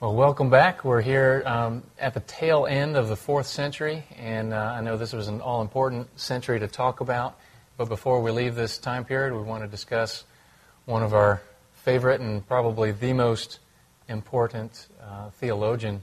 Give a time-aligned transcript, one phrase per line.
[0.00, 0.82] Well, welcome back.
[0.82, 4.96] We're here um, at the tail end of the fourth century, and uh, I know
[4.96, 7.38] this was an all important century to talk about.
[7.76, 10.24] But before we leave this time period, we want to discuss
[10.86, 11.42] one of our
[11.74, 13.58] favorite and probably the most
[14.08, 16.02] important uh, theologian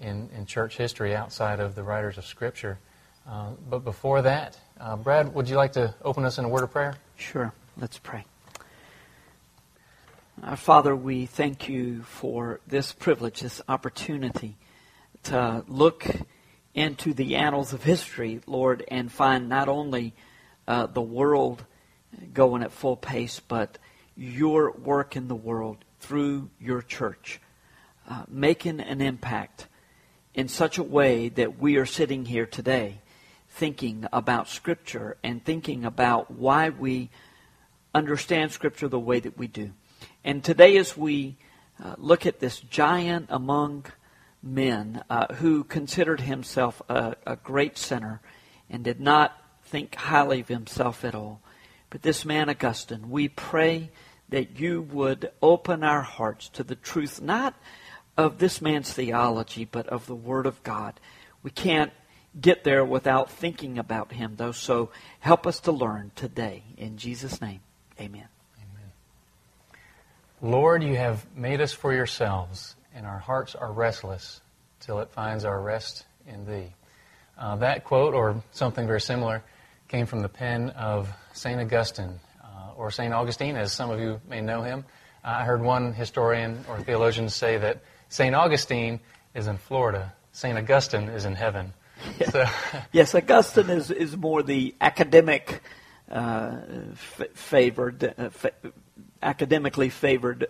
[0.00, 2.80] in, in church history outside of the writers of Scripture.
[3.30, 6.64] Uh, but before that, uh, Brad, would you like to open us in a word
[6.64, 6.96] of prayer?
[7.16, 7.52] Sure.
[7.78, 8.24] Let's pray.
[10.42, 14.58] Our Father, we thank you for this privilege, this opportunity
[15.22, 16.06] to look
[16.74, 20.12] into the annals of history, Lord, and find not only
[20.68, 21.64] uh, the world
[22.34, 23.78] going at full pace, but
[24.14, 27.40] your work in the world through your church,
[28.06, 29.68] uh, making an impact
[30.34, 33.00] in such a way that we are sitting here today
[33.48, 37.08] thinking about Scripture and thinking about why we
[37.94, 39.70] understand Scripture the way that we do.
[40.24, 41.36] And today, as we
[41.82, 43.86] uh, look at this giant among
[44.42, 48.20] men uh, who considered himself a, a great sinner
[48.70, 49.32] and did not
[49.64, 51.40] think highly of himself at all,
[51.90, 53.90] but this man, Augustine, we pray
[54.28, 57.54] that you would open our hearts to the truth, not
[58.16, 60.98] of this man's theology, but of the Word of God.
[61.42, 61.92] We can't
[62.40, 64.90] get there without thinking about him, though, so
[65.20, 66.64] help us to learn today.
[66.76, 67.60] In Jesus' name,
[68.00, 68.28] amen.
[70.42, 74.40] Lord, you have made us for yourselves, and our hearts are restless
[74.80, 76.74] till it finds our rest in thee.
[77.38, 79.42] Uh, that quote, or something very similar,
[79.88, 81.58] came from the pen of St.
[81.60, 83.14] Augustine, uh, or St.
[83.14, 84.84] Augustine, as some of you may know him.
[85.24, 88.34] I heard one historian or theologian say that St.
[88.34, 89.00] Augustine
[89.34, 90.56] is in Florida, St.
[90.56, 91.72] Augustine is in heaven.
[92.20, 92.30] Yeah.
[92.30, 92.44] So,
[92.92, 95.62] yes, Augustine is, is more the academic
[96.10, 96.58] uh,
[96.92, 98.28] f- favored, uh,
[99.22, 100.46] academically favored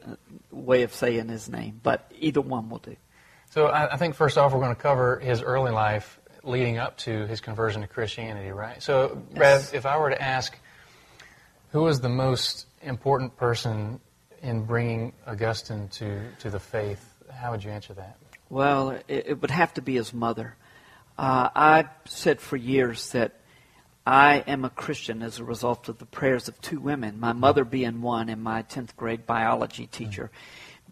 [0.50, 2.96] way of saying his name, but either one will do.
[3.50, 6.96] So I, I think first off, we're going to cover his early life leading up
[6.98, 8.82] to his conversion to Christianity, right?
[8.82, 9.72] So, yes.
[9.72, 10.56] if I were to ask,
[11.70, 14.00] who was the most important person
[14.42, 18.16] in bringing Augustine to, to the faith, how would you answer that?
[18.48, 20.54] Well, it, it would have to be his mother.
[21.18, 23.40] Uh, I said for years that
[24.06, 27.64] I am a Christian as a result of the prayers of two women, my mother
[27.64, 30.30] being one and my 10th grade biology teacher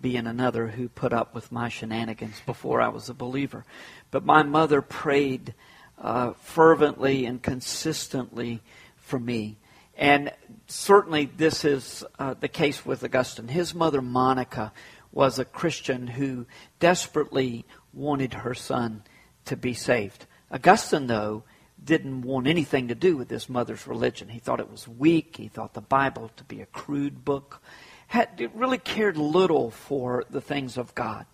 [0.00, 3.64] being another who put up with my shenanigans before I was a believer.
[4.10, 5.54] But my mother prayed
[5.97, 8.60] uh, fervently and consistently
[8.97, 9.58] for me.
[9.96, 10.32] And
[10.66, 13.46] certainly this is uh, the case with Augustine.
[13.46, 14.72] His mother, Monica,
[15.12, 16.46] was a Christian who
[16.81, 19.04] desperately wanted her son
[19.44, 20.26] to be saved.
[20.50, 21.44] Augustine, though,
[21.84, 24.28] didn't want anything to do with his mother's religion.
[24.28, 25.36] He thought it was weak.
[25.36, 27.60] He thought the Bible to be a crude book.
[28.06, 31.26] Had, really cared little for the things of God.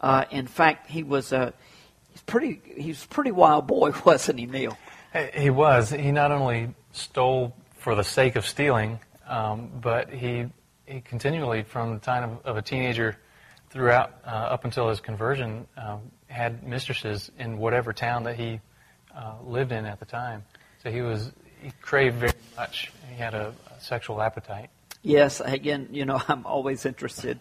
[0.00, 1.52] Uh, in fact, he was a
[2.10, 4.76] he's pretty he's a pretty wild boy, wasn't he, Neil?
[5.34, 5.90] He was.
[5.90, 10.46] He not only stole for the sake of stealing, um, but he
[10.86, 13.16] he continually, from the time of, of a teenager
[13.70, 18.60] throughout uh, up until his conversion, um, had mistresses in whatever town that he
[19.16, 20.44] uh, lived in at the time.
[20.82, 21.32] So he was
[21.62, 22.92] he craved very much.
[23.08, 24.70] He had a, a sexual appetite.
[25.02, 27.40] Yes, again, you know, I'm always interested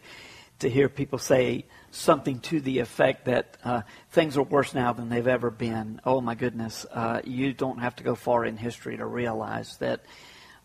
[0.59, 3.81] to hear people say something to the effect that uh,
[4.11, 5.99] things are worse now than they've ever been.
[6.05, 10.03] Oh my goodness, uh, you don't have to go far in history to realize that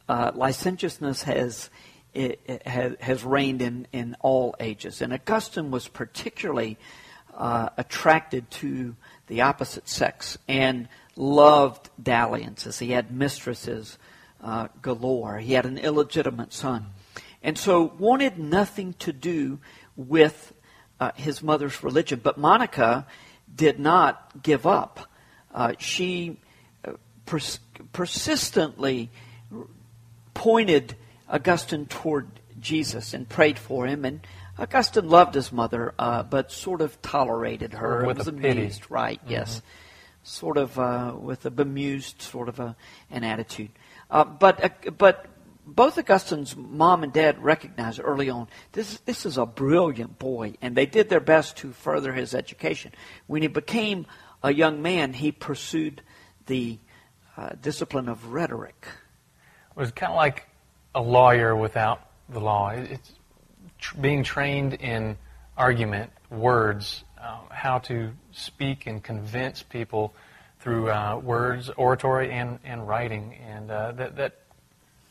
[0.08, 1.68] uh, licentiousness has
[2.14, 5.02] it, has, has reigned in, in all ages.
[5.02, 6.78] And Augustine was particularly
[7.36, 8.96] uh, attracted to
[9.28, 12.78] the opposite sex and loved dalliances.
[12.78, 13.98] He had mistresses
[14.42, 15.38] uh, galore.
[15.38, 16.86] He had an illegitimate son.
[17.42, 19.58] And so wanted nothing to do
[19.96, 20.52] with
[21.00, 22.20] uh, his mother's religion.
[22.22, 23.06] But Monica
[23.54, 25.08] did not give up.
[25.54, 26.38] Uh, she
[26.84, 26.92] uh,
[27.26, 27.60] pers-
[27.92, 29.10] persistently
[30.34, 30.94] pointed
[31.28, 32.28] Augustine toward
[32.60, 34.04] Jesus and prayed for him.
[34.04, 34.20] And
[34.58, 38.04] Augustine loved his mother, uh, but sort of tolerated her.
[38.04, 38.94] With was amused, pity.
[38.94, 39.20] right?
[39.20, 39.30] Mm-hmm.
[39.30, 39.62] Yes,
[40.22, 42.76] sort of uh, with a bemused sort of a,
[43.10, 43.70] an attitude.
[44.10, 45.26] Uh, but uh, but
[45.66, 50.76] both Augustine's mom and dad recognized early on this this is a brilliant boy, and
[50.76, 52.92] they did their best to further his education.
[53.26, 54.06] When he became
[54.42, 56.02] a young man, he pursued
[56.46, 56.78] the
[57.36, 58.86] uh, discipline of rhetoric.
[59.70, 60.46] It was kind of like
[60.94, 62.70] a lawyer without the law.
[62.70, 63.12] It's
[63.78, 65.16] tr- being trained in
[65.56, 70.14] argument, words, uh, how to speak and convince people
[70.60, 73.34] through uh, words, oratory, and, and writing.
[73.46, 74.34] And uh, that, that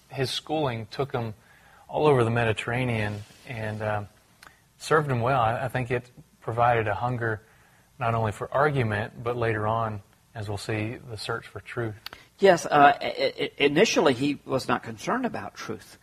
[0.09, 1.33] his schooling took him
[1.87, 4.03] all over the Mediterranean and uh,
[4.77, 5.39] served him well.
[5.39, 6.09] I, I, think it
[6.41, 7.41] provided a hunger
[7.99, 10.01] not only for argument, but later on,
[10.35, 11.95] as we'll see, the search for truth.
[12.39, 15.97] Yes, uh, I- initially he was not concerned about truth,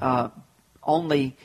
[0.00, 0.30] uh,
[0.82, 1.36] only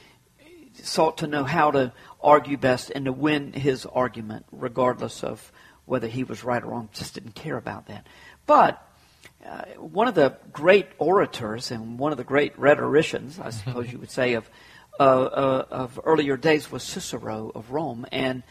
[0.83, 5.51] sought to know how to argue best and to win his argument, regardless of
[5.86, 6.89] whether he was right or wrong.
[6.94, 8.07] Just didn't care about that.
[8.45, 8.86] But
[9.45, 14.00] uh, one of the great orators and one of the great rhetoricians, I suppose you
[14.00, 14.50] would say, of
[15.00, 18.44] uh, uh, of earlier days was Cicero of Rome, and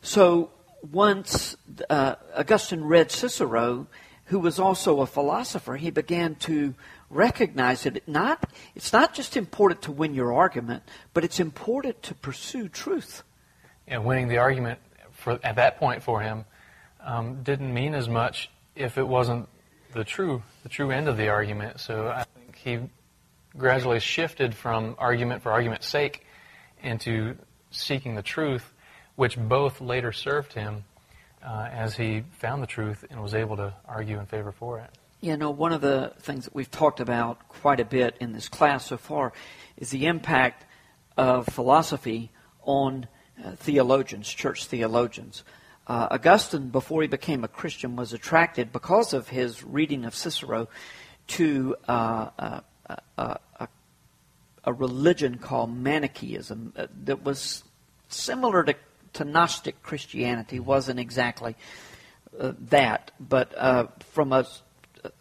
[0.00, 0.50] so
[0.90, 1.56] once
[1.90, 3.86] uh, Augustine read Cicero,
[4.24, 6.74] who was also a philosopher, he began to
[7.10, 10.82] recognize that it not, it's not just important to win your argument,
[11.14, 13.22] but it's important to pursue truth.
[13.86, 14.78] And winning the argument
[15.12, 16.44] for, at that point for him
[17.00, 19.48] um, didn't mean as much if it wasn't
[19.94, 21.80] the true the true end of the argument.
[21.80, 22.78] So I think he
[23.56, 26.26] gradually shifted from argument for argument's sake
[26.82, 27.36] into
[27.70, 28.72] seeking the truth,
[29.16, 30.84] which both later served him
[31.42, 34.90] uh, as he found the truth and was able to argue in favor for it.
[35.20, 38.48] You know, one of the things that we've talked about quite a bit in this
[38.48, 39.32] class so far
[39.76, 40.64] is the impact
[41.16, 42.30] of philosophy
[42.62, 43.08] on
[43.44, 45.42] uh, theologians, church theologians.
[45.88, 50.68] Uh, Augustine, before he became a Christian, was attracted because of his reading of Cicero
[51.28, 52.60] to uh, uh,
[53.18, 53.68] uh, a,
[54.62, 57.64] a religion called Manichaeism uh, that was
[58.08, 58.76] similar to,
[59.14, 60.60] to Gnostic Christianity.
[60.60, 61.56] wasn't exactly
[62.38, 63.52] that, but
[64.12, 64.46] from a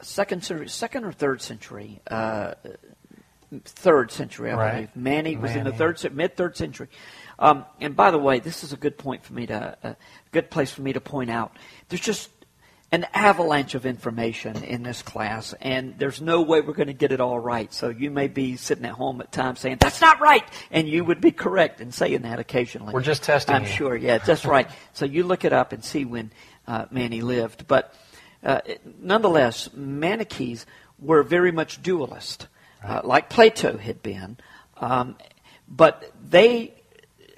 [0.02, 2.54] second century, second or third century, uh,
[3.64, 4.74] third century, I Right.
[4.74, 4.96] believe.
[4.96, 6.90] Mani was in the third, mid third century.
[7.40, 9.96] Um, and by the way, this is a good point for me to, a
[10.32, 11.56] good place for me to point out.
[11.90, 12.30] There's just
[12.92, 17.12] an avalanche of information in this class, and there's no way we're going to get
[17.12, 17.72] it all right.
[17.74, 20.44] So you may be sitting at home at times saying, that's not right!
[20.72, 22.94] And you would be correct in saying that occasionally.
[22.94, 23.70] We're just testing I'm you.
[23.70, 24.70] sure, yeah, that's right.
[24.94, 26.32] So you look it up and see when
[26.66, 27.68] uh, Mani lived.
[27.68, 27.94] But
[28.48, 28.62] uh,
[29.00, 30.66] nonetheless, Manichees
[30.98, 32.48] were very much dualist,
[32.84, 34.38] uh, like Plato had been.
[34.78, 35.18] Um,
[35.68, 36.74] but they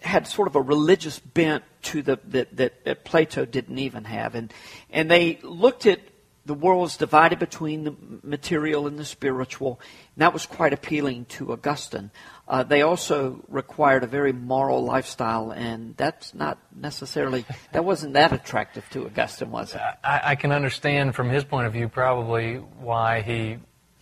[0.03, 4.35] had sort of a religious bent to the that, that, that Plato didn't even have,
[4.35, 4.53] and
[4.91, 5.99] and they looked at
[6.45, 9.79] the world was divided between the material and the spiritual,
[10.15, 12.11] and that was quite appealing to Augustine.
[12.47, 18.31] Uh, they also required a very moral lifestyle, and that's not necessarily that wasn't that
[18.33, 19.81] attractive to Augustine, was it?
[20.03, 23.57] I, I can understand from his point of view probably why he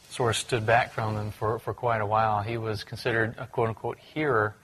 [0.09, 2.41] sort of stood back from them for, for quite a while.
[2.41, 4.55] He was considered a quote unquote hearer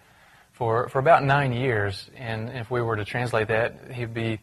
[0.53, 4.39] for, for about nine years, and if we were to translate that, he'd be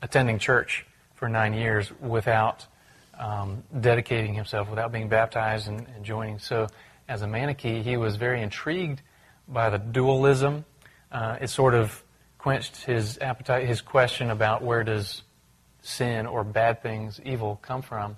[0.00, 0.86] attending church
[1.22, 2.66] for nine years without
[3.16, 6.40] um, dedicating himself, without being baptized and, and joining.
[6.40, 6.66] So,
[7.08, 9.02] as a Manichee, he was very intrigued
[9.46, 10.64] by the dualism.
[11.12, 12.02] Uh, it sort of
[12.38, 15.22] quenched his appetite, his question about where does
[15.82, 18.16] sin or bad things, evil, come from.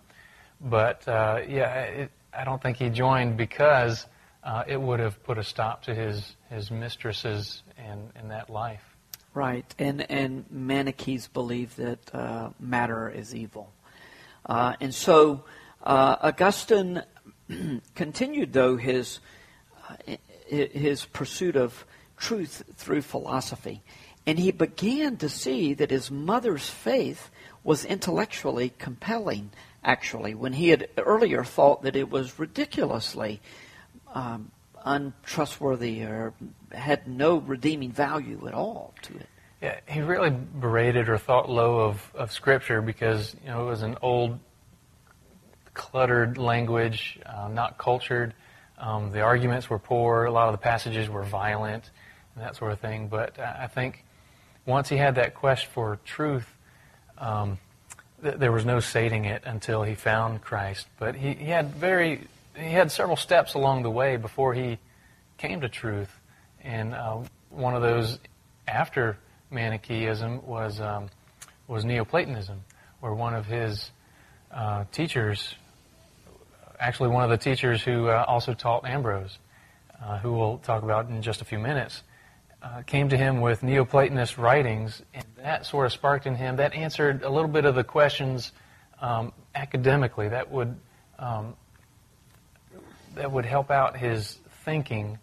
[0.58, 4.06] But uh, yeah, it, I don't think he joined because
[4.42, 8.93] uh, it would have put a stop to his his mistresses and, and that life.
[9.34, 13.72] Right, and and Manichees believe that uh, matter is evil,
[14.46, 15.42] uh, and so
[15.82, 17.02] uh, Augustine
[17.96, 19.18] continued though his
[19.88, 20.14] uh,
[20.46, 21.84] his pursuit of
[22.16, 23.82] truth through philosophy,
[24.24, 27.28] and he began to see that his mother's faith
[27.64, 29.50] was intellectually compelling.
[29.82, 33.40] Actually, when he had earlier thought that it was ridiculously
[34.14, 34.52] um,
[34.84, 36.34] untrustworthy or
[36.72, 39.28] had no redeeming value at all to it.
[39.62, 43.82] Yeah, he really berated or thought low of, of Scripture because you know it was
[43.82, 44.38] an old,
[45.72, 48.34] cluttered language, uh, not cultured.
[48.76, 50.24] Um, the arguments were poor.
[50.24, 51.90] A lot of the passages were violent,
[52.34, 53.08] and that sort of thing.
[53.08, 54.04] But I think
[54.66, 56.46] once he had that quest for truth,
[57.16, 57.58] um,
[58.22, 60.88] th- there was no sating it until he found Christ.
[60.98, 62.26] But he, he had very
[62.56, 64.78] he had several steps along the way before he
[65.38, 66.10] came to truth,
[66.62, 67.18] and uh,
[67.50, 68.18] one of those
[68.66, 69.18] after
[69.50, 71.08] Manichaeism was um,
[71.66, 72.64] was Neoplatonism,
[73.00, 73.90] where one of his
[74.52, 75.54] uh, teachers,
[76.78, 79.38] actually one of the teachers who uh, also taught Ambrose,
[80.02, 82.02] uh, who we'll talk about in just a few minutes,
[82.62, 86.56] uh, came to him with Neoplatonist writings, and that sort of sparked in him.
[86.56, 88.52] That answered a little bit of the questions
[89.00, 90.28] um, academically.
[90.28, 90.76] That would
[91.18, 91.56] um,
[93.16, 95.18] that would help out his thinking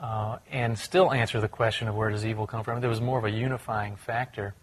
[0.00, 2.80] uh, and still answer the question of where does evil come from.
[2.80, 4.54] There was more of a unifying factor.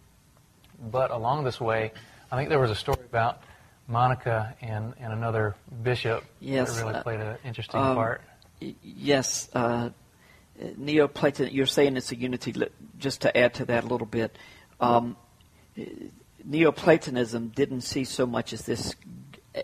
[0.79, 1.91] But along this way,
[2.31, 3.41] I think there was a story about
[3.87, 8.21] Monica and, and another bishop Yes, that really uh, played an interesting um, part.
[8.61, 9.89] Y- Yes, uh,
[10.61, 12.53] Neoplaton, you're saying it's a unity.
[12.97, 14.37] Just to add to that a little bit,
[14.79, 15.17] um,
[16.45, 18.95] Neoplatonism didn't see so much as this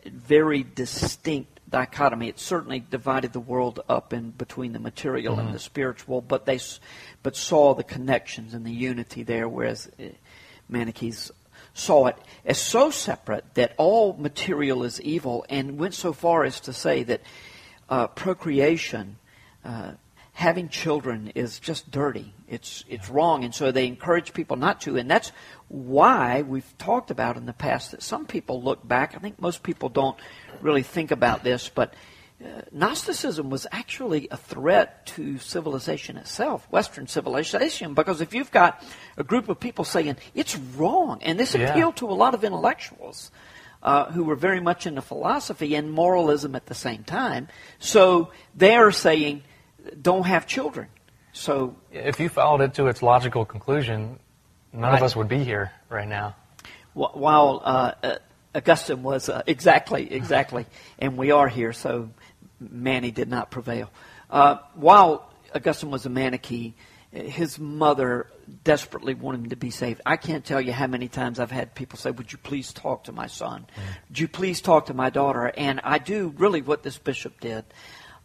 [0.06, 2.28] very distinct dichotomy.
[2.28, 5.48] It certainly divided the world up in between the material mm-hmm.
[5.48, 6.60] and the spiritual, but they
[7.24, 10.04] but saw the connections and the unity there, whereas uh,
[10.70, 11.32] Manichees
[11.74, 16.60] saw it as so separate that all material is evil, and went so far as
[16.62, 17.22] to say that
[17.90, 19.18] uh, procreation.
[19.64, 19.92] Uh,
[20.42, 22.34] having children is just dirty.
[22.48, 24.98] It's it's wrong, and so they encourage people not to.
[24.98, 25.32] And that's
[25.68, 29.14] why we've talked about in the past that some people look back.
[29.16, 30.18] I think most people don't
[30.60, 31.94] really think about this, but
[32.44, 38.84] uh, Gnosticism was actually a threat to civilization itself, Western civilization, because if you've got
[39.18, 41.70] a group of people saying it's wrong, and this yeah.
[41.70, 43.32] appealed to a lot of intellectuals.
[43.84, 47.48] Uh, who were very much into philosophy and moralism at the same time.
[47.80, 49.42] So they're saying
[50.02, 50.88] don't have children.
[51.34, 54.20] So if you followed it to its logical conclusion,
[54.74, 56.36] none of us would be here right now.
[56.94, 58.16] While uh, uh,
[58.54, 60.66] Augustine was uh, exactly, exactly,
[61.00, 62.10] and we are here, so
[62.60, 63.90] Mani did not prevail.
[64.30, 66.74] Uh, while Augustine was a Manichee,
[67.12, 68.28] his mother
[68.64, 70.02] desperately wanted him to be saved.
[70.06, 73.06] I can't tell you how many times I've had people say, Would you please talk
[73.06, 73.68] to my son?
[73.76, 74.10] Mm.
[74.10, 75.52] Would you please talk to my daughter?
[75.56, 77.66] And I do really what this bishop did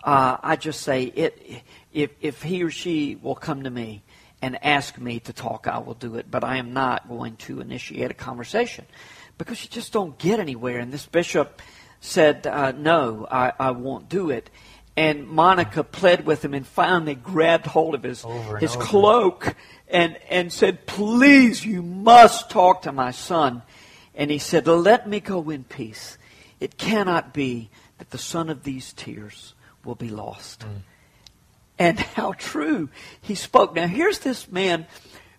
[0.07, 1.63] uh, I just say it.
[1.93, 4.05] If if he or she will come to me
[4.41, 6.31] and ask me to talk, I will do it.
[6.31, 8.87] But I am not going to initiate a conversation
[9.37, 10.79] because you just don't get anywhere.
[10.79, 11.61] And this bishop
[12.01, 14.49] said, uh, "No, I, I won't do it."
[14.97, 18.25] And Monica pled with him and finally grabbed hold of his
[18.61, 18.85] his over.
[18.85, 19.57] cloak
[19.89, 23.63] and and said, "Please, you must talk to my son."
[24.15, 26.17] And he said, "Let me go in peace.
[26.61, 29.55] It cannot be that the son of these tears."
[29.87, 30.61] Will be lost.
[30.61, 30.81] Mm.
[31.79, 32.91] And how true
[33.21, 33.75] he spoke.
[33.75, 34.87] Now, here's this man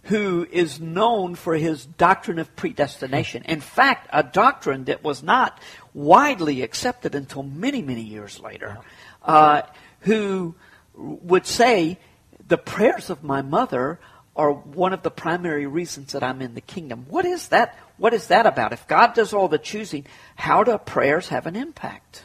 [0.04, 3.44] who is known for his doctrine of predestination.
[3.44, 5.60] In fact, a doctrine that was not
[5.94, 8.78] widely accepted until many, many years later,
[9.24, 9.64] uh,
[10.02, 10.56] who
[10.96, 12.00] would say,
[12.48, 14.00] The prayers of my mother
[14.38, 17.06] are one of the primary reasons that I'm in the kingdom.
[17.10, 17.78] What is that?
[17.98, 18.72] What is that about?
[18.72, 22.24] If God does all the choosing, how do prayers have an impact?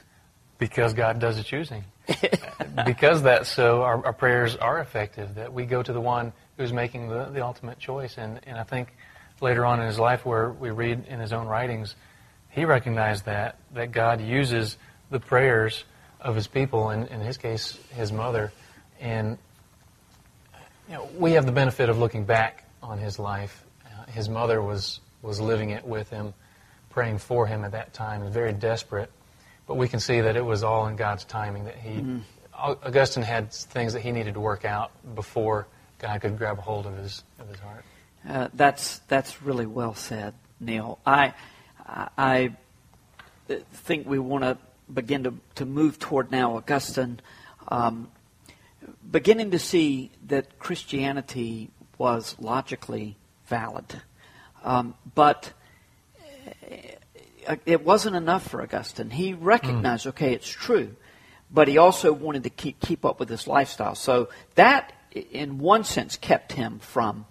[0.58, 1.84] Because God does the choosing.
[2.86, 6.72] because that's so, our, our, prayers are effective, that we go to the one who's
[6.72, 8.18] making the, the ultimate choice.
[8.18, 8.88] And, and I think
[9.40, 11.94] later on in his life, where we read in his own writings,
[12.50, 14.76] he recognized that, that God uses
[15.10, 15.84] the prayers
[16.20, 18.52] of his people, and in his case, his mother.
[19.00, 19.38] And
[20.88, 23.64] you know, we have the benefit of looking back on his life.
[23.84, 26.34] Uh, his mother was, was living it with him,
[26.90, 29.10] praying for him at that time, very desperate.
[29.66, 32.18] But we can see that it was all in God's timing that he, mm-hmm.
[32.54, 35.66] Augustine had things that he needed to work out before
[35.98, 37.84] God could grab a hold of his, of his heart.
[38.28, 40.98] Uh, that's, that's really well said, Neil.
[41.06, 41.34] I,
[41.86, 42.52] I
[43.72, 44.58] think we want to
[44.92, 47.20] begin to, to move toward now Augustine
[47.68, 48.08] um,
[49.10, 53.16] beginning to see that Christianity was logically
[53.46, 54.02] valid.
[54.64, 55.52] Um, but
[56.20, 56.76] uh,
[57.66, 59.10] it wasn't enough for Augustine.
[59.10, 60.10] He recognized, mm.
[60.10, 60.96] okay, it's true,
[61.50, 63.94] but he also wanted to keep keep up with this lifestyle.
[63.94, 67.26] So that, in one sense, kept him from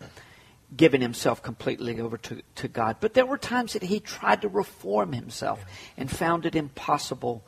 [0.76, 2.98] giving himself completely over to, to God.
[3.00, 5.66] But there were times that he tried to reform himself
[5.98, 7.44] and found it impossible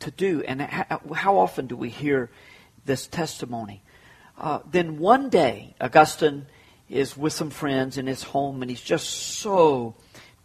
[0.00, 0.42] to do.
[0.42, 2.30] And how, how often do we hear
[2.84, 3.82] this testimony?
[4.36, 6.46] Uh, then one day, Augustine
[6.88, 9.94] is with some friends in his home, and he's just so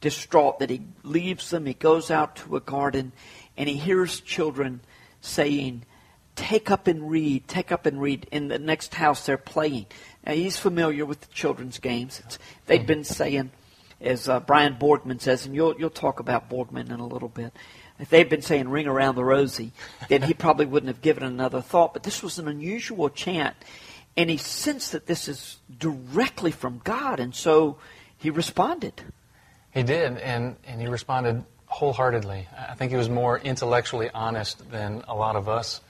[0.03, 1.65] distraught that he leaves them.
[1.65, 3.13] He goes out to a garden
[3.57, 4.81] and he hears children
[5.21, 5.85] saying,
[6.35, 8.27] Take up and read, take up and read.
[8.31, 9.85] In the next house, they're playing.
[10.25, 12.21] Now, he's familiar with the children's games.
[12.25, 13.51] It's, they've been saying,
[14.01, 17.53] as uh, Brian Borgman says, and you'll, you'll talk about Borgman in a little bit.
[17.99, 19.73] If they'd been saying ring around the rosy,
[20.09, 21.93] then he probably wouldn't have given another thought.
[21.93, 23.55] But this was an unusual chant.
[24.17, 27.19] And he sensed that this is directly from God.
[27.19, 27.77] And so
[28.17, 29.03] he responded.
[29.73, 32.47] He did, and, and he responded wholeheartedly.
[32.55, 35.81] I think he was more intellectually honest than a lot of us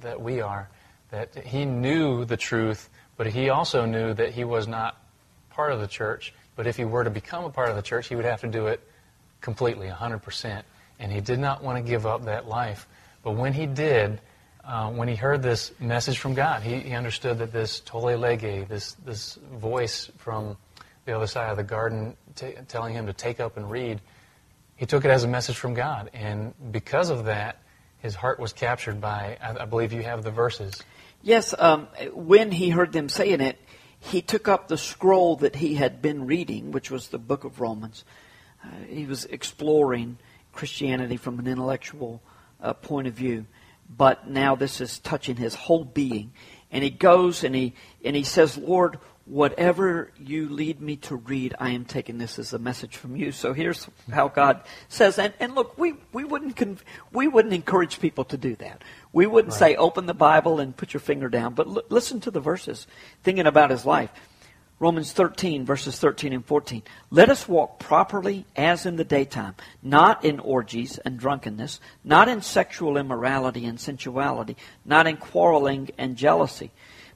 [0.00, 0.68] that we are.
[1.10, 5.00] That he knew the truth, but he also knew that he was not
[5.50, 6.32] part of the church.
[6.56, 8.48] But if he were to become a part of the church, he would have to
[8.48, 8.80] do it
[9.40, 10.62] completely, 100%.
[10.98, 12.88] And he did not want to give up that life.
[13.22, 14.20] But when he did,
[14.64, 18.66] uh, when he heard this message from God, he, he understood that this tolle lege,
[18.68, 20.56] this, this voice from
[21.04, 24.00] the other side of the garden t- telling him to take up and read,
[24.76, 26.10] he took it as a message from God.
[26.12, 27.60] And because of that,
[27.98, 30.82] his heart was captured by, I, I believe you have the verses.
[31.22, 33.58] Yes, um, when he heard them saying it,
[33.98, 37.60] he took up the scroll that he had been reading, which was the book of
[37.60, 38.04] Romans.
[38.62, 40.18] Uh, he was exploring
[40.52, 42.22] Christianity from an intellectual
[42.60, 43.46] uh, point of view,
[43.88, 46.32] but now this is touching his whole being.
[46.70, 51.54] And he goes and he and he says, "Lord, whatever you lead me to read,
[51.58, 53.32] I am taking this as a message from you.
[53.32, 58.24] So here's how God says, and, and look, we, we wouldn't we wouldn't encourage people
[58.26, 58.82] to do that.
[59.12, 59.58] We wouldn't right.
[59.58, 62.86] say open the Bible and put your finger down, but l- listen to the verses,
[63.22, 64.10] thinking about his life.
[64.80, 66.82] Romans 13, verses 13 and 14.
[67.10, 72.42] Let us walk properly as in the daytime, not in orgies and drunkenness, not in
[72.42, 76.72] sexual immorality and sensuality, not in quarreling and jealousy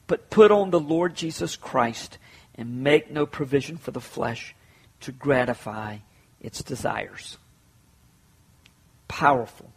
[0.09, 2.17] but put on the Lord Jesus Christ
[2.55, 4.55] and make no provision for the flesh
[5.01, 5.99] to gratify
[6.41, 7.37] its desires.
[9.07, 9.71] Powerful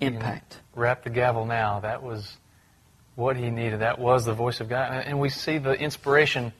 [0.00, 0.60] impact.
[0.74, 1.80] wrap the gavel now.
[1.80, 2.38] That was
[3.16, 3.80] what he needed.
[3.80, 5.04] That was the voice of God.
[5.06, 6.54] And we see the inspiration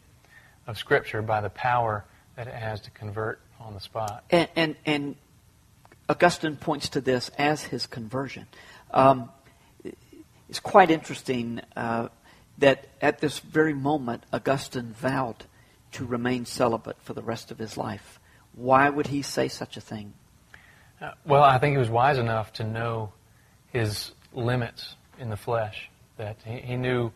[0.66, 2.04] of Scripture by the power
[2.36, 4.24] that it has to convert on the spot.
[4.28, 5.16] And, and, and
[6.06, 8.46] Augustine points to this as his conversion.
[8.90, 9.30] Um,
[10.50, 11.62] it's quite interesting.
[11.74, 12.08] Uh,
[12.58, 15.44] that at this very moment, Augustine vowed
[15.92, 18.20] to remain celibate for the rest of his life.
[18.54, 20.14] Why would he say such a thing?
[21.00, 23.12] Uh, well, I think he was wise enough to know
[23.72, 27.12] his limits in the flesh, that he, he knew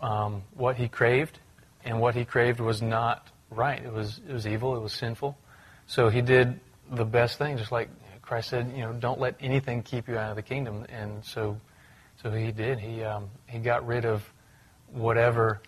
[0.00, 1.38] um, what he craved,
[1.84, 3.82] and what he craved was not right.
[3.82, 5.36] It was, it was evil, it was sinful.
[5.86, 6.60] So he did
[6.90, 7.88] the best thing, just like
[8.22, 10.84] Christ said, you know, don't let anything keep you out of the kingdom.
[10.90, 11.58] And so,
[12.22, 12.78] so he did.
[12.78, 14.22] He, um, he got rid of
[14.92, 15.60] whatever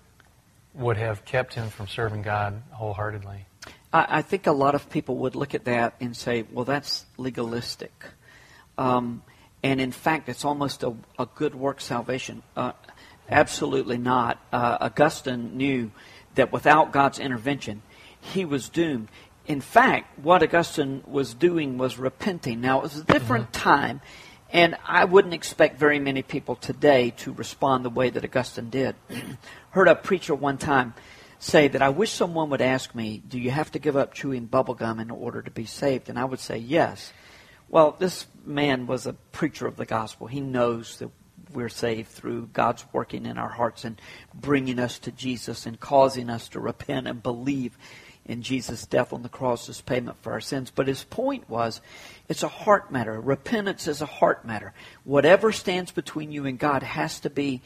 [0.75, 3.47] would have kept him from serving God wholeheartedly.
[3.93, 7.07] I, I think a lot of people would look at that and say, well, that's
[7.17, 7.93] legalistic.
[8.79, 9.23] Um,
[9.63, 12.43] and in fact, it's almost a, a good work salvation.
[12.57, 12.73] Uh,
[13.29, 14.39] absolutely not.
[14.53, 15.91] Uh, Augustine knew
[16.37, 17.83] that without God's intervention,
[18.21, 19.09] he was doomed.
[19.47, 22.61] In fact, what Augustine was doing was repenting.
[22.61, 23.69] Now, it was a different mm-hmm.
[23.69, 24.01] time
[24.53, 28.97] and I wouldn't expect very many people today to respond the way that Augustine did.
[29.71, 30.95] Heard a preacher one time
[31.39, 34.49] say that I wish someone would ask me, Do you have to give up chewing
[34.49, 36.09] bubblegum in order to be saved?
[36.09, 37.13] And I would say, Yes.
[37.69, 40.27] Well, this man was a preacher of the gospel.
[40.27, 41.11] He knows that
[41.53, 44.01] we're saved through God's working in our hearts and
[44.35, 47.77] bringing us to Jesus and causing us to repent and believe
[48.31, 50.71] in Jesus' death on the cross as payment for our sins.
[50.73, 51.81] But his point was
[52.29, 53.21] it's a heart matter.
[53.21, 54.73] Repentance is a heart matter.
[55.03, 57.61] Whatever stands between you and God has to be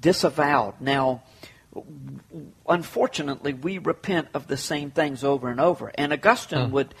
[0.00, 0.80] disavowed.
[0.80, 1.24] Now,
[2.68, 5.90] unfortunately, we repent of the same things over and over.
[5.96, 6.72] And Augustine hmm.
[6.72, 6.94] would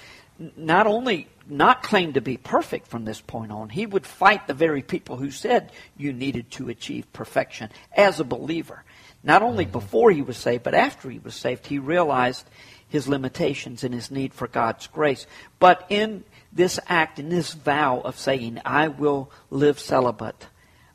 [0.56, 4.54] not only not claim to be perfect from this point on, he would fight the
[4.54, 8.82] very people who said you needed to achieve perfection as a believer.
[9.22, 9.72] Not only mm-hmm.
[9.72, 12.48] before he was saved, but after he was saved, he realized
[12.90, 15.26] his limitations and his need for God's grace.
[15.58, 20.48] But in this act, in this vow of saying, I will live celibate,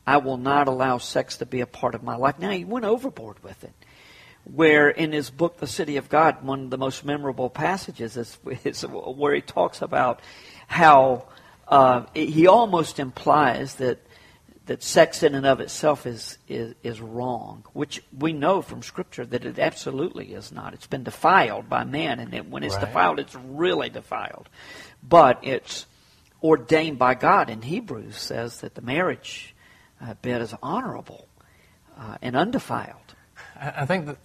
[0.05, 2.37] I will not allow sex to be a part of my life.
[2.37, 3.73] Now, he went overboard with it.
[4.43, 8.37] Where in his book, The City of God, one of the most memorable passages is,
[8.63, 10.19] is where he talks about
[10.67, 11.25] how
[11.67, 14.04] uh, he almost implies that
[14.65, 19.25] that sex in and of itself is, is, is wrong, which we know from Scripture
[19.25, 20.73] that it absolutely is not.
[20.73, 22.85] It's been defiled by man, and it, when it's right.
[22.85, 24.49] defiled, it's really defiled.
[25.07, 25.85] But it's
[26.41, 27.49] ordained by God.
[27.49, 29.55] In Hebrews says that the marriage
[30.01, 31.27] uh, bed is honorable
[31.97, 33.15] uh, and undefiled.
[33.59, 34.17] I think that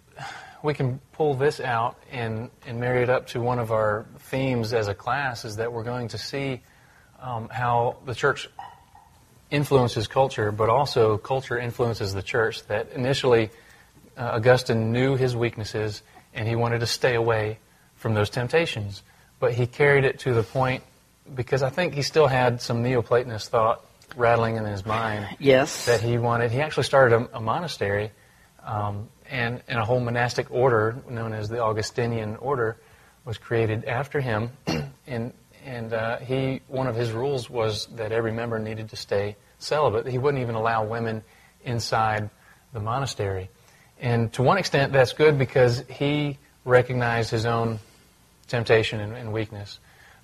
[0.63, 4.73] we can pull this out and, and marry it up to one of our themes
[4.73, 6.61] as a class is that we're going to see
[7.21, 8.49] um, how the church
[9.51, 12.65] influences culture, but also culture influences the church.
[12.67, 13.51] That initially,
[14.17, 16.03] uh, Augustine knew his weaknesses
[16.35, 17.59] and he wanted to stay away
[17.97, 19.03] from those temptations.
[19.39, 20.85] But he carried it to the point
[21.35, 23.85] because I think he still had some Neoplatonist thought
[24.17, 25.37] rattling in his mind.
[25.39, 25.87] Yes.
[25.87, 26.51] That he wanted.
[26.51, 28.11] He actually started a, a monastery
[28.65, 32.77] um, and, and a whole monastic order known as the Augustinian order
[33.25, 34.51] was created after him.
[35.07, 35.33] and
[35.71, 40.07] and uh, he one of his rules was that every member needed to stay celibate.
[40.07, 41.23] He wouldn't even allow women
[41.65, 42.29] inside
[42.73, 43.51] the monastery.
[44.01, 47.79] And to one extent, that's good because he recognized his own
[48.49, 49.79] temptation and, and weakness.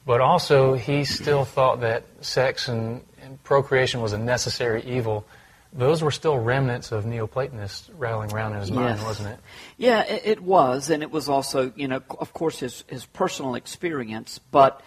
[0.05, 5.27] But also, he still thought that sex and, and, procreation was a necessary evil.
[5.73, 8.77] Those were still remnants of Neoplatonists rattling around in his yes.
[8.77, 9.39] mind, wasn't it?
[9.77, 10.91] Yeah, it, it was.
[10.91, 14.41] And it was also, you know, of course, his, his personal experience.
[14.51, 14.81] But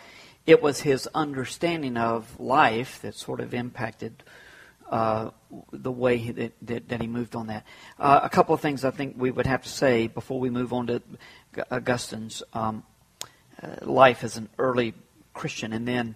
[0.46, 4.24] it was his understanding of life that sort of impacted
[4.90, 5.30] uh,
[5.72, 7.64] the way that, that, that, he moved on that.
[8.00, 10.74] Uh, a couple of things I think we would have to say before we move
[10.74, 11.02] on to
[11.72, 12.84] Augustine's um,
[13.62, 14.96] uh, life as an early
[15.34, 16.16] Christian and then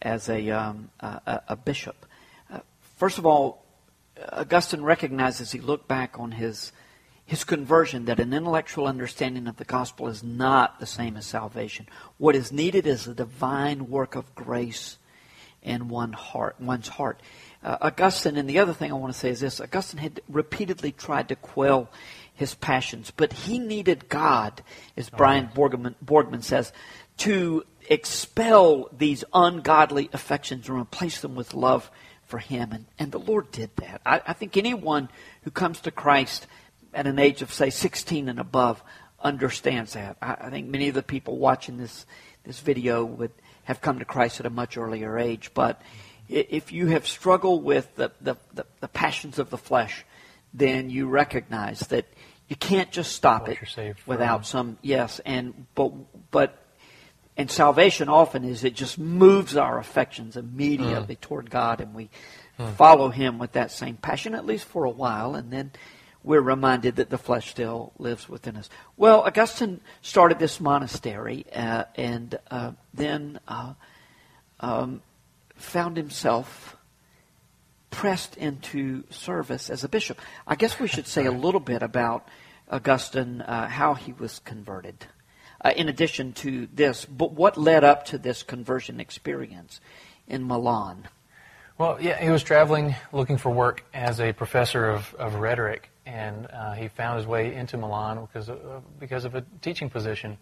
[0.00, 2.06] as a, um, a, a, bishop.
[2.50, 2.60] Uh,
[2.96, 3.64] first of all,
[4.32, 6.72] Augustine recognized as he looked back on his
[7.26, 11.86] his conversion that an intellectual understanding of the gospel is not the same as salvation.
[12.18, 14.98] What is needed is a divine work of grace
[15.62, 17.20] in one heart, one's heart.
[17.62, 20.92] Uh, Augustine, and the other thing I want to say is this Augustine had repeatedly
[20.92, 21.88] tried to quell
[22.34, 24.62] his passions, but he needed God,
[24.96, 26.72] as Brian Borgman, Borgman says,
[27.18, 31.90] to expel these ungodly affections and replace them with love
[32.26, 32.72] for Him.
[32.72, 34.00] And, and the Lord did that.
[34.04, 35.08] I, I think anyone
[35.42, 36.46] who comes to Christ
[36.94, 38.82] at an age of, say, 16 and above
[39.20, 40.16] understands that.
[40.22, 42.06] I, I think many of the people watching this,
[42.44, 43.32] this video would
[43.64, 45.50] have come to Christ at a much earlier age.
[45.54, 45.80] But
[46.28, 50.04] if you have struggled with the, the, the, the passions of the flesh,
[50.52, 52.06] then you recognize that
[52.48, 53.58] you can't just stop it
[54.06, 55.92] without some yes and but
[56.30, 56.58] but
[57.36, 61.20] and salvation often is it just moves our affections immediately mm.
[61.20, 62.10] toward God and we
[62.58, 62.72] mm.
[62.74, 65.72] follow him with that same passion at least for a while and then
[66.24, 68.70] we're reminded that the flesh still lives within us.
[68.96, 73.74] Well, Augustine started this monastery uh, and uh, then uh,
[74.60, 75.02] um,
[75.54, 76.76] found himself
[77.90, 80.18] pressed into service as a bishop.
[80.46, 82.26] I guess we should say a little bit about
[82.70, 85.06] Augustine, uh, how he was converted.
[85.60, 89.80] Uh, in addition to this, but what led up to this conversion experience
[90.26, 91.08] in Milan?
[91.78, 96.46] Well, yeah, he was traveling looking for work as a professor of, of rhetoric, and
[96.52, 100.36] uh, he found his way into Milan because of, because of a teaching position.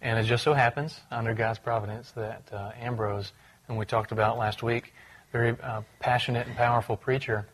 [0.00, 3.32] And it just so happens, under God's providence, that uh, Ambrose,
[3.66, 4.92] whom we talked about last week,
[5.32, 7.46] very uh, passionate and powerful preacher,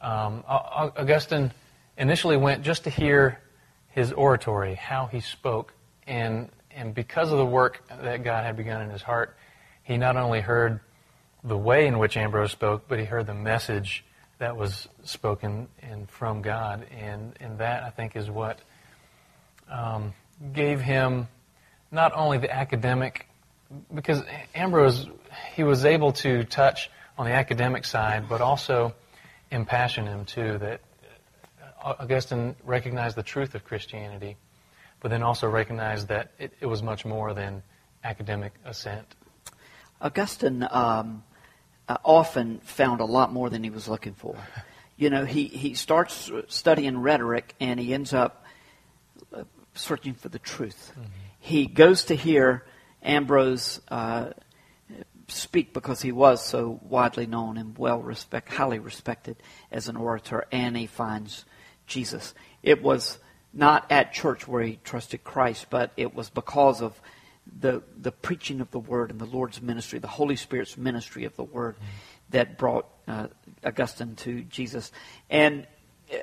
[0.00, 1.52] um, Augustine
[1.96, 3.40] initially went just to hear
[3.88, 5.72] his oratory, how he spoke,
[6.06, 9.34] and and because of the work that God had begun in his heart,
[9.82, 10.80] he not only heard
[11.42, 14.04] the way in which Ambrose spoke, but he heard the message
[14.38, 18.58] that was spoken and from God, and and that I think is what
[19.70, 20.12] um,
[20.52, 21.28] gave him
[21.90, 23.26] not only the academic,
[23.94, 24.22] because
[24.54, 25.08] Ambrose
[25.54, 28.94] he was able to touch on the academic side, but also
[29.50, 30.80] impassion him too that
[31.82, 34.36] Augustine recognized the truth of Christianity,
[35.00, 37.62] but then also recognized that it, it was much more than
[38.02, 39.06] academic assent.
[40.00, 41.22] Augustine um,
[41.88, 44.36] uh, often found a lot more than he was looking for.
[44.96, 48.44] You know, he, he starts studying rhetoric and he ends up
[49.32, 49.44] uh,
[49.74, 50.92] searching for the truth.
[50.92, 51.02] Mm-hmm.
[51.38, 52.64] He goes to hear
[53.02, 54.30] Ambrose uh,
[55.28, 59.36] speak because he was so widely known and well respect, highly respected
[59.70, 61.44] as an orator, and he finds
[61.86, 62.34] Jesus.
[62.62, 63.18] It was
[63.52, 67.00] not at church where he trusted Christ, but it was because of
[67.58, 71.36] the the preaching of the word and the Lord's ministry, the Holy Spirit's ministry of
[71.36, 71.76] the word,
[72.30, 73.28] that brought uh,
[73.64, 74.92] Augustine to Jesus.
[75.30, 75.66] And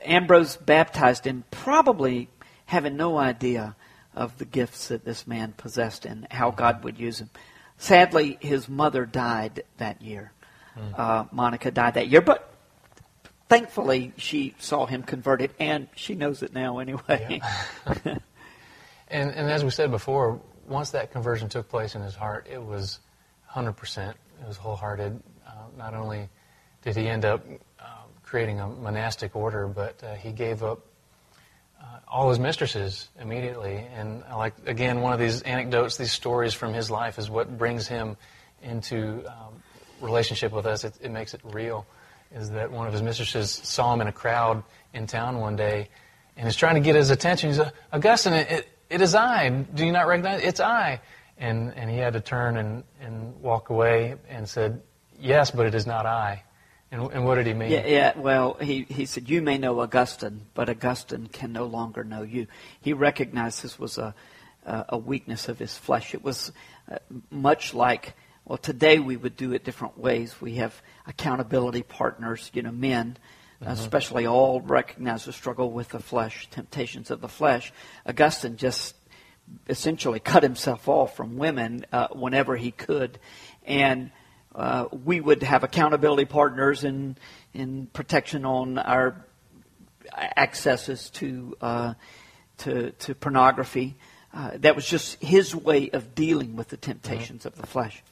[0.03, 2.29] Ambrose baptized him, probably
[2.65, 3.75] having no idea
[4.15, 7.29] of the gifts that this man possessed and how God would use him.
[7.77, 10.31] Sadly, his mother died that year.
[10.75, 10.81] Hmm.
[10.95, 12.53] Uh, Monica died that year, but
[13.49, 17.41] thankfully, she saw him converted, and she knows it now anyway.
[17.41, 17.95] Yeah.
[19.07, 22.61] and, and as we said before, once that conversion took place in his heart, it
[22.61, 22.99] was
[23.51, 24.09] 100%.
[24.09, 25.21] It was wholehearted.
[25.45, 26.29] Uh, not only
[26.81, 27.45] did he end up
[27.79, 27.85] uh,
[28.23, 30.85] creating a monastic order, but uh, he gave up
[31.81, 33.85] uh, all his mistresses immediately.
[33.95, 37.57] And I like again, one of these anecdotes, these stories from his life, is what
[37.57, 38.17] brings him
[38.61, 39.61] into um,
[40.01, 40.83] relationship with us.
[40.83, 41.85] It, it makes it real
[42.35, 45.89] is that one of his mistresses saw him in a crowd in town one day
[46.35, 47.51] and is trying to get his attention.
[47.51, 49.49] He said, Augustine, it, it is I.
[49.49, 50.41] Do you not recognize?
[50.41, 51.01] It's I.
[51.37, 54.81] And, and he had to turn and, and walk away and said,
[55.19, 56.43] Yes, but it is not I.
[56.91, 57.71] And, and what did he mean?
[57.71, 62.03] Yeah, yeah, well, he, he said, You may know Augustine, but Augustine can no longer
[62.03, 62.47] know you.
[62.81, 64.13] He recognized this was a,
[64.65, 66.13] a weakness of his flesh.
[66.13, 66.51] It was
[66.91, 66.97] uh,
[67.31, 68.13] much like
[68.45, 70.41] well, today we would do it different ways.
[70.41, 73.17] We have accountability partners, you know, men,
[73.61, 73.71] mm-hmm.
[73.71, 77.71] especially all recognize the struggle with the flesh, temptations of the flesh.
[78.05, 78.95] Augustine just
[79.67, 83.19] essentially cut himself off from women uh, whenever he could,
[83.65, 84.11] and
[84.55, 87.17] uh, we would have accountability partners in
[87.53, 89.25] in protection on our
[90.37, 91.93] accesses to uh,
[92.57, 93.95] to, to pornography.
[94.33, 98.03] uh, that was just his way of dealing with the temptations of the flesh.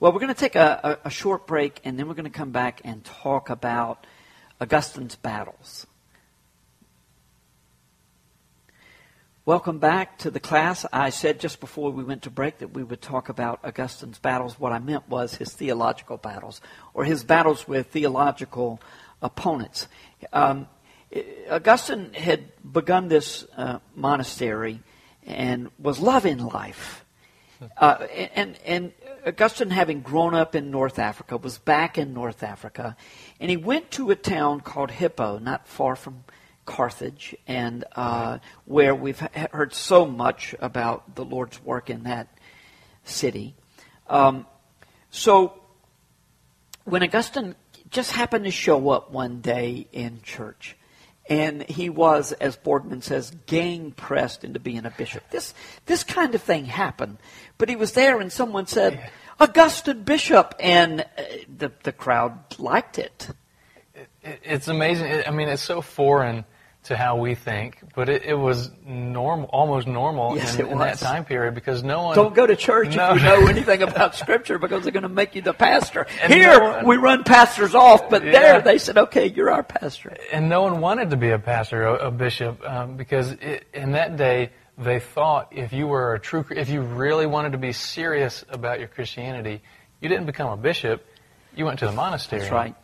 [0.00, 2.30] Well, we're going to take a, a, a short break, and then we're going to
[2.30, 4.06] come back and talk about
[4.60, 5.86] Augustine's battles.
[9.44, 10.84] Welcome back to the class.
[10.92, 14.60] I said just before we went to break that we would talk about Augustine's battles.
[14.60, 16.60] What I meant was his theological battles,
[16.92, 18.78] or his battles with theological
[19.22, 19.88] opponents.
[20.32, 20.68] Um,
[21.50, 24.80] Augustine had begun this uh, monastery
[25.24, 27.06] and was loving life.
[27.76, 28.92] Uh, and, and
[29.26, 32.96] Augustine, having grown up in North Africa, was back in North Africa,
[33.40, 36.24] and he went to a town called Hippo, not far from
[36.66, 39.18] Carthage, and uh, where we've
[39.52, 42.28] heard so much about the Lord's work in that
[43.04, 43.54] city.
[44.08, 44.46] Um,
[45.10, 45.54] so,
[46.84, 47.54] when Augustine
[47.90, 50.76] just happened to show up one day in church,
[51.28, 55.28] and he was, as Borgman says, gang pressed into being a bishop.
[55.30, 55.54] This
[55.86, 57.18] this kind of thing happened,
[57.58, 61.22] but he was there, and someone said, "Augustine Bishop," and uh,
[61.56, 63.28] the the crowd liked it.
[63.94, 64.08] it
[64.44, 65.22] it's amazing.
[65.26, 66.44] I mean, it's so foreign
[66.88, 70.98] to how we think, but it, it was normal, almost normal yes, in, in, that
[70.98, 73.14] time period because no one don't go to church no.
[73.14, 76.06] if you know anything about Scripture because they're going to make you the pastor.
[76.22, 78.32] And Here no one, we run pastors off, but yeah.
[78.32, 81.84] there they said, "Okay, you're our pastor." And no one wanted to be a pastor,
[81.84, 86.20] a, a bishop, um, because it, in that day they thought if you were a
[86.20, 89.60] true, if you really wanted to be serious about your Christianity,
[90.00, 91.04] you didn't become a bishop.
[91.54, 92.42] You went to the monastery.
[92.42, 92.74] That's right.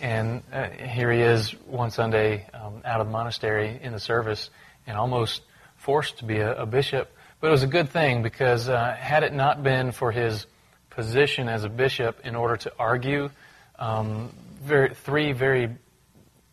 [0.00, 4.50] And uh, here he is one Sunday um, out of the monastery in the service
[4.86, 5.42] and almost
[5.76, 7.14] forced to be a, a bishop.
[7.40, 10.46] But it was a good thing because uh, had it not been for his
[10.90, 13.30] position as a bishop in order to argue
[13.78, 15.70] um, very, three very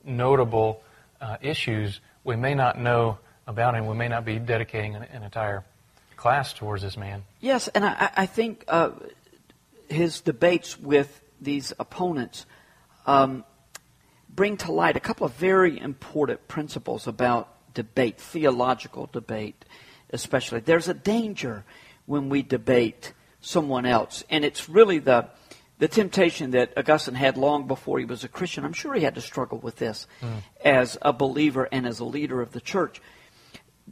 [0.03, 0.81] notable
[1.21, 3.17] uh, issues, we may not know
[3.49, 3.87] about him.
[3.87, 5.65] We may not be dedicating an, an entire
[6.15, 7.23] class towards this man.
[7.41, 8.91] Yes, and I, I think uh,
[9.89, 12.45] his debates with these opponents
[13.07, 13.43] um,
[14.33, 19.65] bring to light a couple of very important principles about debate, theological debate
[20.11, 20.59] especially.
[20.59, 21.63] There's a danger
[22.05, 25.27] when we debate someone else, and it's really the
[25.77, 28.65] the temptation that Augustine had long before he was a Christian.
[28.65, 30.41] I'm sure he had to struggle with this mm.
[30.63, 33.01] as a believer and as a leader of the church.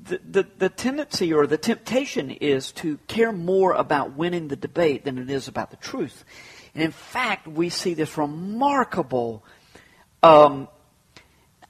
[0.04, 5.18] The, the, tendency or the temptation is to care more about winning the debate than
[5.18, 6.24] it is about the truth.
[6.74, 9.44] And in fact, we see this remarkable,
[10.22, 10.68] um,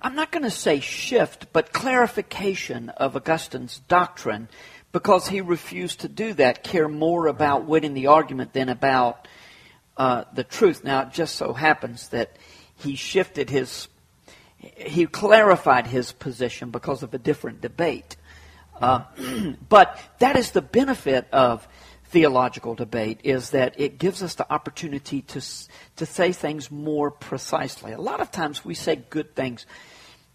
[0.02, 4.50] I'm not going to say shift, but clarification of Augustine's doctrine
[4.92, 9.28] because he refused to do that, care more about winning the argument than about
[9.96, 10.84] uh, the truth.
[10.84, 12.36] Now, it just so happens that
[12.76, 13.88] he shifted his,
[14.58, 18.17] he clarified his position because of a different debate.
[18.82, 19.04] Uh,
[19.70, 21.68] but that is the benefit of
[22.06, 25.42] theological debate is that it gives us the opportunity to,
[25.98, 27.92] to say things more precisely.
[27.92, 29.66] A lot of times we say good things,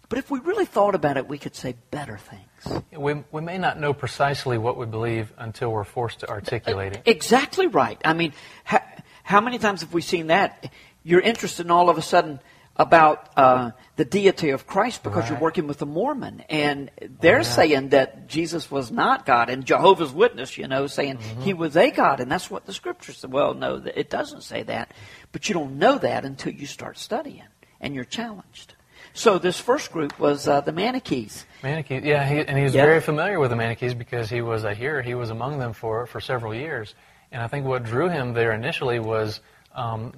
[0.09, 2.83] but if we really thought about it, we could say better things.
[2.91, 7.01] We, we may not know precisely what we believe until we're forced to articulate it.
[7.05, 7.99] Exactly right.
[8.05, 8.81] I mean, how,
[9.23, 10.71] how many times have we seen that?
[11.03, 12.39] You're interested in all of a sudden
[12.75, 15.31] about uh, the deity of Christ because right.
[15.31, 20.11] you're working with a Mormon, and they're saying that Jesus was not God, and Jehovah's
[20.11, 21.41] Witness, you know, saying mm-hmm.
[21.41, 23.31] he was a God, and that's what the Scripture said.
[23.31, 24.91] Well, no, it doesn't say that,
[25.31, 27.43] but you don't know that until you start studying,
[27.79, 28.73] and you're challenged.
[29.13, 31.45] So this first group was uh, the Manichees.
[31.61, 32.87] Manichees, yeah, he, and he was yep.
[32.87, 35.03] very familiar with the Manichees because he was a hearer.
[35.03, 36.95] He was among them for for several years,
[37.31, 39.41] and I think what drew him there initially was.
[39.75, 40.13] Um,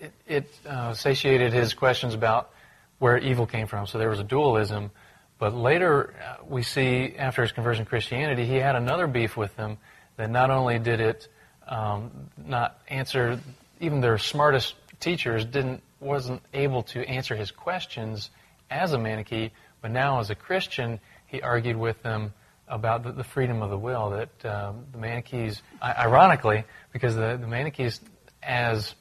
[0.00, 2.50] it, it uh, satiated his questions about
[2.98, 3.86] where evil came from.
[3.86, 4.90] So there was a dualism.
[5.38, 9.56] But later, uh, we see after his conversion to Christianity, he had another beef with
[9.56, 9.78] them
[10.16, 11.28] that not only did it
[11.66, 13.40] um, not answer,
[13.80, 18.30] even their smartest teachers didn't wasn't able to answer his questions
[18.70, 19.50] as a Manichee,
[19.82, 22.32] but now as a Christian, he argued with them
[22.68, 24.10] about the, the freedom of the will.
[24.10, 28.00] That um, the Manichees, ironically, because the, the Manichees,
[28.42, 28.94] as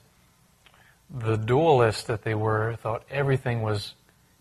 [1.10, 3.96] the dualists that they were thought everything was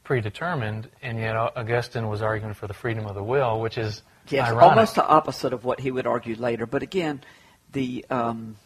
[0.04, 4.48] predetermined, and yet Augustine was arguing for the freedom of the will, which is yes,
[4.48, 4.70] ironic.
[4.70, 6.66] almost the opposite of what he would argue later.
[6.66, 7.22] But again,
[7.72, 8.57] the um,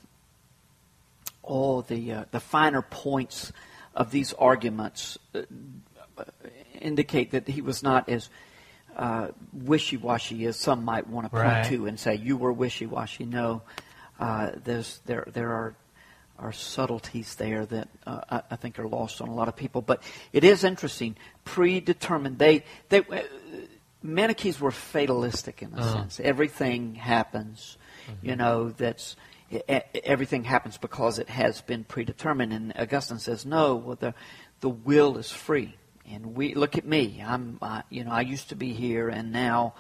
[1.43, 3.53] all the uh, the finer points
[3.95, 5.43] of these arguments uh,
[6.81, 8.29] indicate that he was not as
[8.97, 11.67] uh, wishy-washy as some might want to point right.
[11.67, 13.25] to and say you were wishy-washy.
[13.25, 13.63] No,
[14.21, 15.75] uh, there's there there are
[16.43, 19.81] are subtleties there that uh, I, I, think are lost on a lot of people.
[19.83, 20.03] But
[20.33, 21.17] it is interesting.
[21.45, 22.39] Predetermined.
[22.39, 23.03] They they
[24.05, 25.93] Manichees were fatalistic in a Uh-huh.
[25.93, 26.21] sense.
[26.21, 27.79] Everything happens,
[28.11, 28.29] Mm-hmm.
[28.29, 29.17] you know, that's
[30.05, 32.53] everything happens because it has been predetermined.
[32.53, 34.15] And Augustine says, no, well, the
[34.61, 35.77] the will is free.
[36.11, 37.23] And we look at me.
[37.25, 39.75] I'm, uh, you know, I used to be here, and now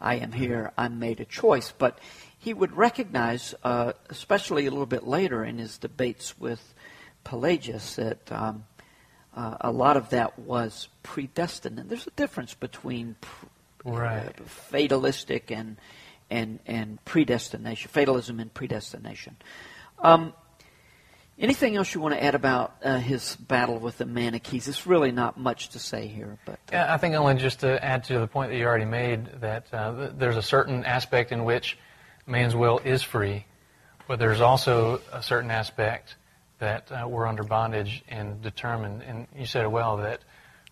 [0.00, 0.72] I am here.
[0.76, 1.72] I made a choice.
[1.76, 1.98] But
[2.38, 6.74] he would recognize, uh, especially a little bit later in his debates with
[7.24, 8.30] Pelagius, that.
[8.32, 8.64] Um,
[9.36, 11.78] uh, a lot of that was predestined.
[11.78, 13.46] And there's a difference between pr-
[13.84, 14.26] Right.
[14.26, 15.76] uh, fatalistic and
[16.28, 19.36] and and predestination, fatalism and predestination.
[20.00, 20.34] Um,
[21.38, 24.66] anything else you want to add about uh, his battle with the Manichees?
[24.66, 27.82] It's really not much to say here, but uh, Yeah, I think only just to
[27.82, 31.44] add to the point that you already made that uh, there's a certain aspect in
[31.44, 31.78] which
[32.28, 33.44] man's will is free,
[34.06, 36.16] but there's also a certain aspect
[36.58, 39.02] that uh, we're under bondage and determined.
[39.02, 40.20] And you said well that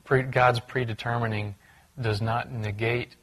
[0.05, 1.55] pre- God's predetermining
[2.01, 3.17] does not negate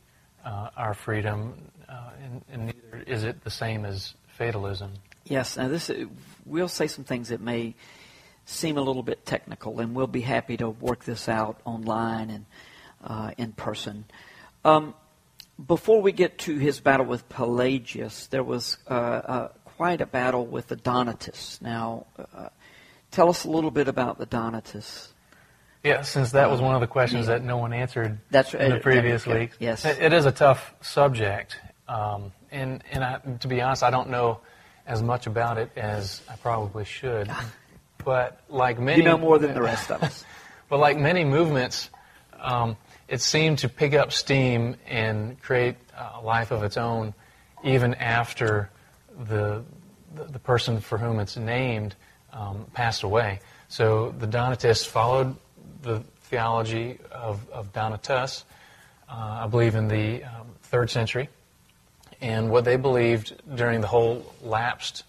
[0.46, 4.92] uh, our freedom, uh, and, and neither is it the same as fatalism.
[5.26, 5.58] yes.
[5.58, 5.92] Now this
[6.46, 7.76] we'll say some things that may
[8.46, 12.46] seem a little bit technical, and we'll be happy to work this out online and
[13.04, 14.06] uh, in person.
[14.66, 14.94] Um,
[15.68, 19.48] before we get to his battle with Pelagius, there was uh, uh,
[19.78, 21.62] quite a battle with the Donatists.
[21.62, 22.50] Now, uh,
[23.12, 25.14] tell us a little bit about the Donatists.
[25.84, 27.34] Yeah, since that was Um, one of the questions yeah.
[27.34, 29.52] that no one answered That's in the previous week.
[29.60, 29.84] Yes.
[29.84, 31.58] It, it is a tough subject,
[31.90, 34.40] um, and and I, to be honest, I don't know
[34.88, 37.30] as much about it as I probably should.
[38.06, 40.26] But like many, you know more than the rest of us.
[40.70, 41.90] but like many movements,
[42.40, 47.14] um, it seemed to pick up steam and create a life of its own,
[47.64, 48.70] even after
[49.28, 49.64] the
[50.16, 51.96] the, the person for whom it's named
[52.32, 53.40] um, passed away.
[53.68, 55.36] So the Donatists followed
[55.82, 58.44] the theology of, of Donatus,
[59.10, 61.30] uh, I believe, in the um, third century,
[62.22, 65.04] and what they believed during the whole lapsed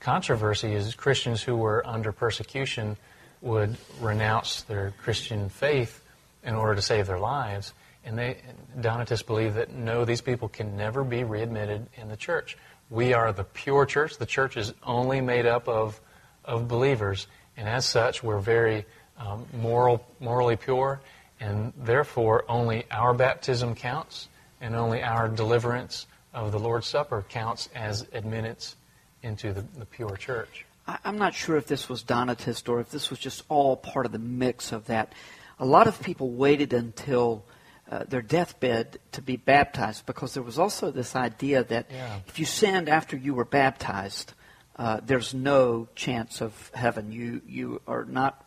[0.00, 2.96] controversy is Christians who were under persecution
[3.40, 6.01] would renounce their Christian faith
[6.44, 7.72] in order to save their lives.
[8.04, 8.38] And they,
[8.80, 12.56] Donatists believe that no, these people can never be readmitted in the church.
[12.90, 14.18] We are the pure church.
[14.18, 16.00] The church is only made up of,
[16.44, 17.26] of believers.
[17.56, 18.84] And as such, we're very
[19.18, 21.00] um, moral, morally pure.
[21.38, 24.28] And therefore, only our baptism counts,
[24.60, 28.76] and only our deliverance of the Lord's Supper counts as admittance
[29.22, 30.64] into the, the pure church.
[31.04, 34.12] I'm not sure if this was Donatist or if this was just all part of
[34.12, 35.12] the mix of that.
[35.58, 37.44] A lot of people waited until
[37.90, 42.18] uh, their deathbed to be baptized because there was also this idea that Yeah.
[42.26, 44.32] if you sinned after you were baptized,
[44.76, 47.12] uh, there's no chance of heaven.
[47.12, 48.44] You you are not,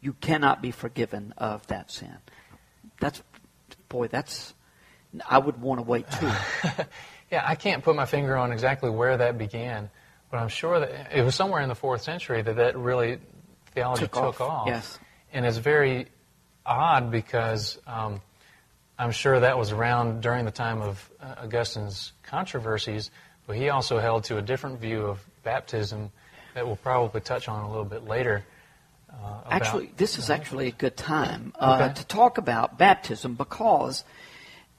[0.00, 2.16] you cannot be forgiven of that sin.
[3.00, 3.20] That's,
[3.88, 4.54] boy, that's.
[5.28, 6.30] I would want to wait too.
[7.30, 9.90] Yeah, I can't put my finger on exactly where that began,
[10.30, 13.18] but I'm sure that it was somewhere in the fourth century that that really
[13.74, 14.66] theology Took took, off, off.
[14.68, 14.98] yes.
[15.32, 16.06] And it's very
[16.66, 18.20] odd because um,
[18.98, 23.10] I'm sure that was around during the time of uh, Augustine's controversies,
[23.46, 26.10] but he also held to a different view of baptism
[26.54, 28.44] that we'll probably touch on a little bit later.
[29.10, 31.94] Uh, about- Actually, this is actually a good time uh, Okay.
[31.94, 34.04] to talk about baptism because,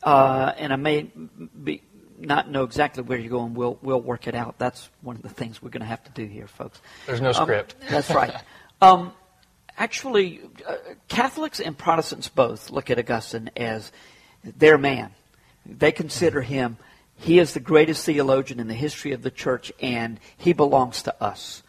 [0.04, 1.10] uh, and I may
[1.64, 1.82] be,
[2.18, 3.54] not know exactly where you're going.
[3.56, 4.58] We'll we'll work it out.
[4.58, 6.82] That's one of the things we're going to have to do here, folks.
[7.06, 7.76] There's no Um, script.
[7.90, 8.34] that's right.
[8.82, 9.14] Um,
[9.78, 10.76] actually, uh,
[11.08, 13.92] Catholics and Protestants both look at Augustine as
[14.44, 15.12] their man.
[15.66, 16.78] They consider him,
[17.18, 21.24] he is the greatest theologian in the history of the church, and he belongs to
[21.24, 21.64] us.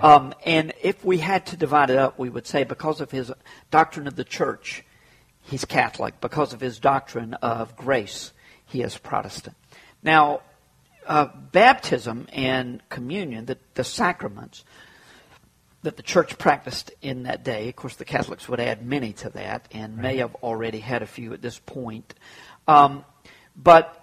[0.00, 3.30] Um, and if we had to divide it up, we would say because of his
[3.70, 4.84] doctrine of the church,
[5.42, 6.20] he's Catholic.
[6.20, 8.32] Because of his doctrine of grace,
[8.64, 9.56] he is Protestant.
[10.02, 10.40] Now,
[11.06, 14.64] uh, baptism and communion, the, the sacraments,
[15.82, 17.68] that the church practiced in that day.
[17.68, 21.06] Of course, the Catholics would add many to that, and may have already had a
[21.06, 22.14] few at this point.
[22.68, 23.04] Um,
[23.56, 23.98] but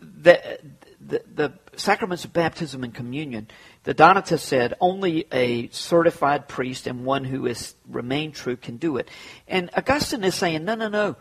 [0.00, 0.58] the,
[1.00, 3.48] the, the sacraments of baptism and communion,
[3.84, 8.98] the Donatists said only a certified priest and one who is remained true can do
[8.98, 9.08] it.
[9.48, 11.16] And Augustine is saying, no, no, no.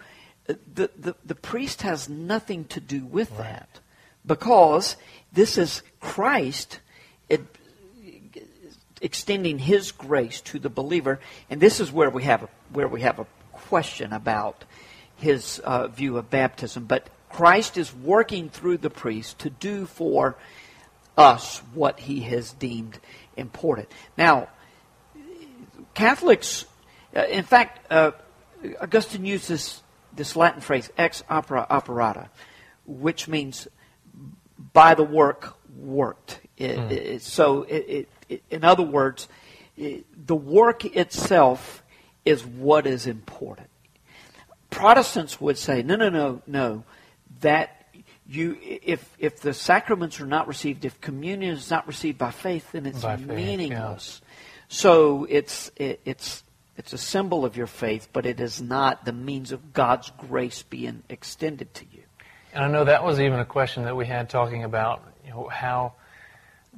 [0.47, 3.39] The, the, the priest has nothing to do with Right.
[3.39, 3.79] that
[4.25, 4.95] because
[5.33, 6.79] this is Christ.
[7.29, 7.41] It,
[9.01, 11.19] extending His grace to the believer,
[11.49, 14.63] and this is where we have a, where we have a question about
[15.17, 16.85] his uh, view of baptism.
[16.85, 20.35] But Christ is working through the priest to do for
[21.17, 22.99] us what He has deemed
[23.37, 23.89] important.
[24.17, 24.49] Now,
[25.93, 26.65] Catholics,
[27.15, 28.11] uh, in fact, uh,
[28.81, 29.81] Augustine uses this
[30.15, 32.29] this Latin phrase, ex opera operata,
[32.85, 33.67] which means
[34.71, 36.39] by the work worked.
[36.57, 36.91] It, mm.
[36.91, 39.27] it, so, it, in other words,
[39.77, 41.83] eh, the work itself
[42.23, 43.69] is what is important.
[44.69, 46.83] Protestants would say, no, no, no, no,
[47.41, 47.85] that
[48.27, 52.71] you, if, if the sacraments are not received, if communion is not received by faith,
[52.71, 54.21] then it's by meaningless.
[54.21, 54.31] yeah.
[54.67, 56.43] So it's, it, it's,
[56.77, 60.63] it's a symbol of your faith, but it is not the means of God's grace
[60.63, 62.01] being extended to you.
[62.51, 65.47] And I know that was even a question that we had talking about, you know,
[65.47, 65.93] how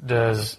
[0.05, 0.57] does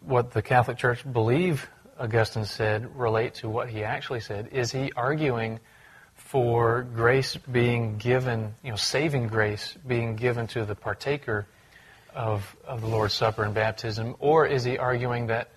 [0.00, 1.68] what the Catholic Church believe
[1.98, 4.48] Augustine said relate to what he actually said?
[4.52, 5.60] Is he arguing
[6.14, 11.46] for grace being given, you know, saving grace being given to the partaker
[12.14, 14.16] of, of the Lord's Supper and baptism?
[14.18, 15.50] Or is he arguing that,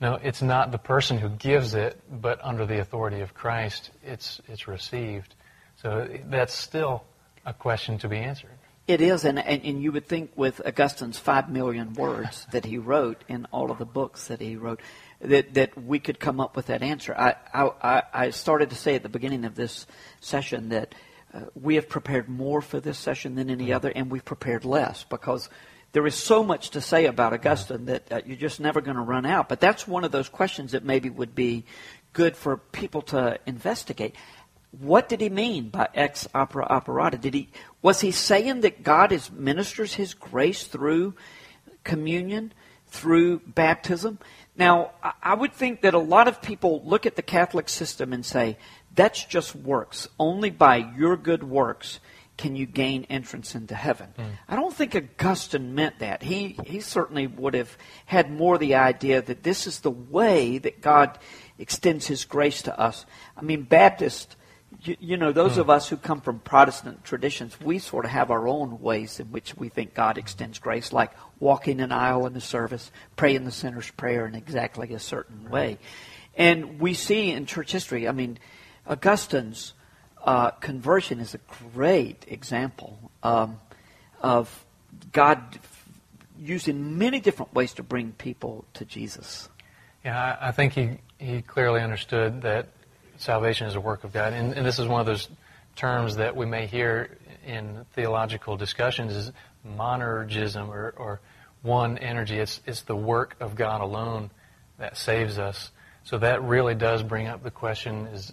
[0.00, 4.40] no, it's not the person who gives it, but under the authority of Christ, it's,
[4.48, 5.34] it's received?
[5.82, 7.04] So that's still
[7.44, 8.57] a question to be answered.
[8.88, 12.78] It is, and, and, and, you would think with Augustine's five million words that he
[12.78, 14.80] wrote in all of the books that he wrote,
[15.20, 17.14] that, that we could come up with that answer.
[17.14, 19.86] I, I, I started to say at the beginning of this
[20.20, 20.94] session that
[21.34, 25.04] uh, we have prepared more for this session than any other, and we've prepared less
[25.04, 25.50] because
[25.92, 29.02] there is so much to say about Augustine that uh, you're just never going to
[29.02, 29.50] run out.
[29.50, 31.66] But that's one of those questions that maybe would be
[32.14, 34.14] good for people to investigate.
[34.70, 37.18] What did he mean by ex opera operata?
[37.18, 37.48] Did he
[37.82, 41.14] was he saying that God is ministers His grace through
[41.84, 42.52] communion,
[42.86, 44.18] through baptism?
[44.56, 44.90] Now,
[45.22, 48.56] I would think that a lot of people look at the Catholic system and say,
[48.94, 50.08] that's just works.
[50.18, 52.00] Only by your good works
[52.36, 54.08] can you gain entrance into heaven.
[54.18, 54.30] Mm.
[54.48, 56.22] I don't think Augustine meant that.
[56.22, 57.76] He, he certainly would have
[58.06, 61.18] had more the idea that this is the way that God
[61.58, 63.06] extends his grace to us.
[63.36, 64.36] I mean, Baptists
[64.82, 65.58] you, you, know, those mm.
[65.58, 69.26] of us who come from Protestant traditions, we sort of have our own ways in
[69.26, 73.50] which we think God extends grace, like walking an aisle in the service, praying the
[73.50, 75.78] sinner's prayer in exactly a certain way.
[76.36, 78.38] And we see in church history, I mean,
[78.86, 79.74] Augustine's
[80.24, 81.40] uh, conversion is a
[81.74, 83.60] great example um,
[84.20, 84.64] of
[85.12, 85.58] God
[86.38, 89.48] using many different ways to bring people to Jesus.
[90.04, 92.68] Yeah, I, I think he, he clearly understood that
[93.18, 94.32] salvation is a work of God.
[94.32, 95.28] And, and, this is one of those
[95.76, 99.32] terms that we may hear in theological discussions is
[99.66, 101.20] monergism or, or
[101.62, 102.38] one energy.
[102.38, 104.30] It's, it's the work of God alone
[104.78, 105.70] that saves us.
[106.04, 108.32] So that really does bring up the question is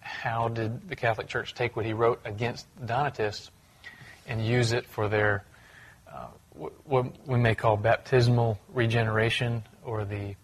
[0.00, 3.50] how did the Catholic Church take what he wrote against Donatists
[4.26, 5.44] and use it for their
[6.12, 6.26] uh,
[6.84, 10.34] what we may call baptismal regeneration or the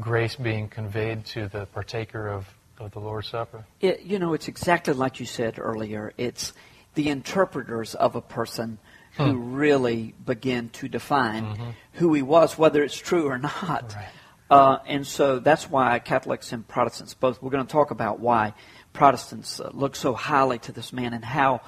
[0.00, 2.46] grace being conveyed to the partaker of
[2.80, 3.64] of the Lord's Supper?
[3.80, 6.12] It, you know, it's exactly like you said earlier.
[6.16, 6.52] It's
[6.94, 8.78] the interpreters of a person
[9.16, 9.54] who hmm.
[9.54, 11.70] really begin to define mm-hmm.
[11.94, 13.94] who he was, whether it's true or not.
[13.94, 14.08] Right.
[14.48, 18.54] Uh, and so that's why Catholics and Protestants both, we're going to talk about why
[18.92, 21.62] Protestants uh, look so highly to this man and how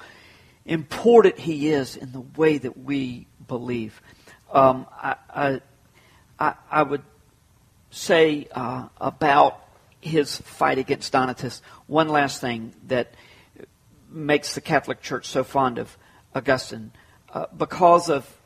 [0.65, 4.01] important he is in the way that we believe.
[4.51, 5.61] Um, I,
[6.39, 7.03] I, I, would
[7.91, 9.61] say uh, about
[10.01, 11.61] his fight against Donatists.
[11.87, 13.13] One last thing that
[14.09, 15.97] makes the Catholic Church so fond of
[16.33, 16.91] Augustine,
[17.33, 18.37] uh, because of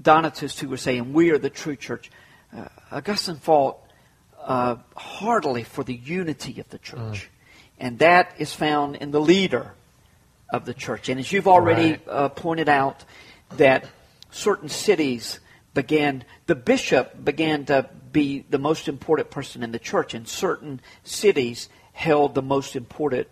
[0.00, 2.10] Donatists who were saying, We are the true church,
[2.56, 3.78] uh, Augustine fought
[4.42, 6.98] uh, heartily for the unity of the church.
[6.98, 7.28] Mm.
[7.78, 9.74] And that is found in the leader
[10.50, 11.08] of the church.
[11.08, 12.08] And as you've already right.
[12.08, 13.04] Uh, pointed out,
[13.56, 13.86] that
[14.30, 15.40] certain cities
[15.74, 20.80] began, the bishop began to be the most important person in the church, and certain
[21.02, 23.28] cities held the most important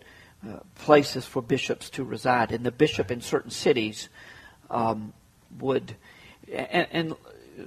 [0.47, 2.53] uh, places for bishops to reside.
[2.53, 4.09] And the bishop in certain cities
[4.71, 5.13] um,
[5.59, 5.97] would,
[6.53, 7.15] and, and,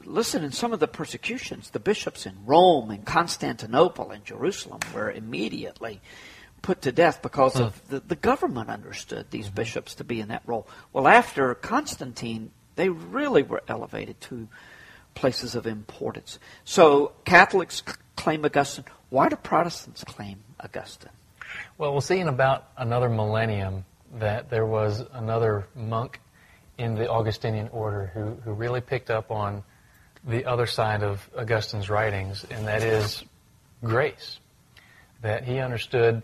[0.03, 5.11] listen, in some of the persecutions, the bishops in Rome and Constantinople and Jerusalem were
[5.11, 6.01] immediately
[6.61, 9.55] put to death because of the, the government understood these mm-hmm.
[9.55, 10.67] bishops to be in that role.
[10.91, 14.47] Well, after Constantine, they really were elevated to
[15.13, 16.39] places of importance.
[16.63, 17.83] So Catholics
[18.15, 18.85] claim Augustine.
[19.09, 21.11] Why do Protestants claim Augustine?
[21.77, 23.85] Well, we'll see in about another millennium
[24.19, 26.19] that there was another monk
[26.77, 29.63] in the Augustinian order who, who really picked up on
[30.27, 33.23] the other side of Augustine's writings, and that is
[33.83, 34.39] grace.
[35.21, 36.23] That he understood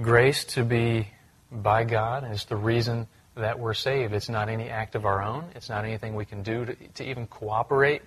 [0.00, 1.08] grace to be
[1.50, 3.06] by God, and it's the reason
[3.38, 4.12] that we're saved.
[4.12, 5.44] It's not any act of our own.
[5.54, 8.02] It's not anything we can do to, to even cooperate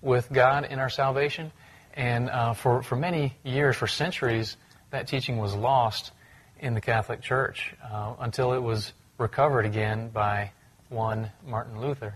[0.00, 1.52] with God in our salvation.
[1.94, 4.56] And uh, for, for many years, for centuries,
[4.90, 6.12] that teaching was lost.
[6.62, 10.52] in the Catholic Church uh, until it was recovered again by
[10.88, 12.14] one Martin Luther.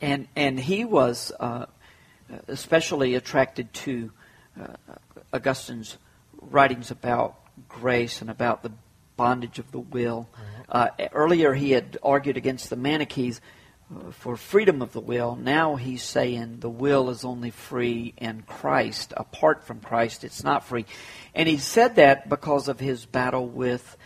[0.00, 1.66] And and he was uh,
[2.48, 4.10] especially attracted to
[4.60, 4.74] uh,
[5.32, 5.96] Augustine's
[6.40, 7.36] writings about
[7.68, 8.72] grace and about the
[9.18, 10.30] bondage of the will.
[10.68, 13.40] Uh, earlier, he had argued against the Manichees
[13.90, 15.36] uh, for freedom of the will.
[15.36, 19.12] Now he's saying the will is only free in Christ.
[19.16, 20.86] Apart from Christ, it's not free.
[21.34, 23.96] And he said that because of his battle with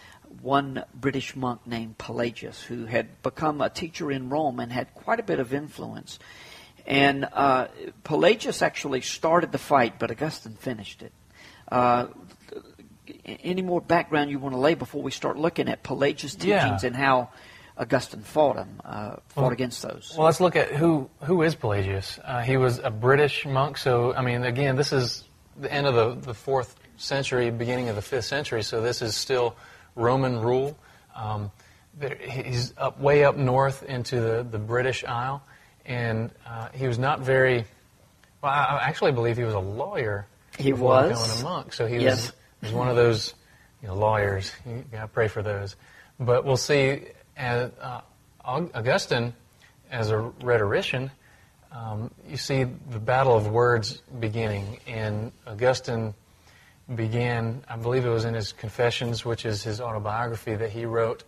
[0.40, 5.20] one British monk named Pelagius, who had become a teacher in Rome and had quite
[5.20, 6.18] a bit of influence.
[6.86, 7.68] And uh,
[8.02, 11.12] Pelagius actually started the fight, but Augustine finished it.
[11.70, 12.06] Uh,
[13.24, 16.86] any more background you want to lay before we start looking at Pelagius' teachings Yeah.
[16.86, 17.30] and how
[17.76, 20.14] Augustine fought him, uh, fought Well- against those?
[20.16, 22.18] Well, let's look at who who is Pelagius.
[22.22, 25.24] Uh, he was a British monk, so I mean, again, this is
[25.56, 28.62] the end of the, the fourth century, beginning of the fifth century.
[28.62, 29.56] So this is still
[29.96, 30.76] Roman rule.
[31.14, 31.50] Um,
[31.98, 35.42] there, he's up way up north into the, the British Isle,
[35.84, 37.64] and uh, he was not very.
[38.42, 40.26] Well, I actually believe he was a lawyer.
[40.58, 41.08] He was.
[41.18, 41.72] becoming a monk.
[41.72, 42.26] So he Yes.
[42.26, 42.32] was,
[42.62, 43.34] he was one of those
[43.82, 44.52] you know, lawyers.
[44.64, 45.76] You got to pray for those.
[46.18, 47.02] But we'll see.
[47.36, 48.02] As, uh,
[48.44, 49.34] Augustine,
[49.90, 51.10] as a rhetorician,
[51.72, 54.78] um, you see the battle of words beginning.
[54.86, 56.14] And Augustine
[56.94, 61.24] began, I believe it was in his Confessions, which is his autobiography that he wrote,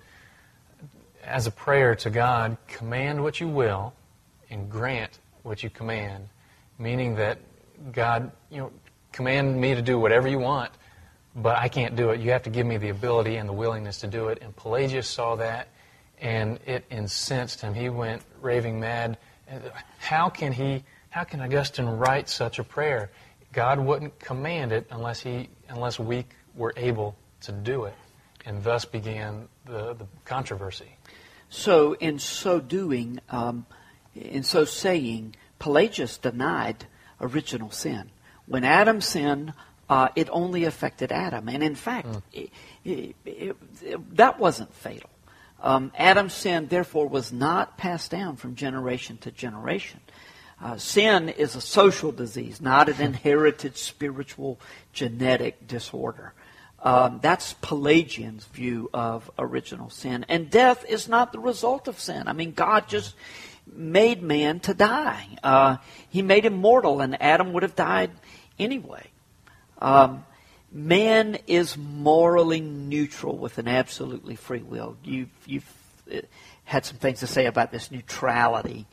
[1.25, 3.93] as a prayer to God, command what you will
[4.51, 6.29] and grant what you command.
[6.79, 7.39] Meaning that
[7.93, 8.71] God, you know,
[9.13, 10.71] command me to do whatever you want,
[11.35, 12.21] but I can't do it.
[12.21, 14.39] You have to give me the ability and the willingness to do it.
[14.41, 15.69] And Pelagius saw that,
[16.21, 17.75] and it incensed him.
[17.75, 19.19] He went raving mad.
[19.99, 20.85] How can he?
[21.11, 23.11] How can Augustine write such a prayer?
[23.53, 27.95] God wouldn't command it unless he, unless we were able to do it,
[28.45, 30.97] and thus began the, the controversy.
[31.51, 33.67] So, in so doing, um,
[34.15, 36.87] in so saying, Pelagius denied
[37.21, 38.11] original sin.
[38.47, 39.53] When Adam sinned,
[39.89, 41.49] uh, it only affected Adam.
[41.49, 42.51] And in fact, it,
[42.85, 45.11] it, it, it- that wasn't fatal.
[45.63, 50.01] Um, Adam's sin, therefore, was not passed down from generation to generation.
[50.63, 54.61] Uh, sin is a social disease, not an inherited spiritual
[54.93, 56.33] genetic disorder.
[56.83, 60.27] Um, that's Pelagian's view of original sin.
[60.29, 62.29] And death is not the result of sin.
[62.29, 63.15] I mean, God just
[63.67, 65.27] made man to die.
[65.43, 65.79] Uh,
[66.11, 68.11] he made him mortal, and Adam would have died
[68.59, 69.07] anyway.
[69.85, 70.25] Um,
[70.73, 74.97] man is morally neutral with an absolutely free will.
[75.05, 75.75] You've, you've
[76.11, 76.21] uh,
[76.65, 78.87] had some things to say about this neutrality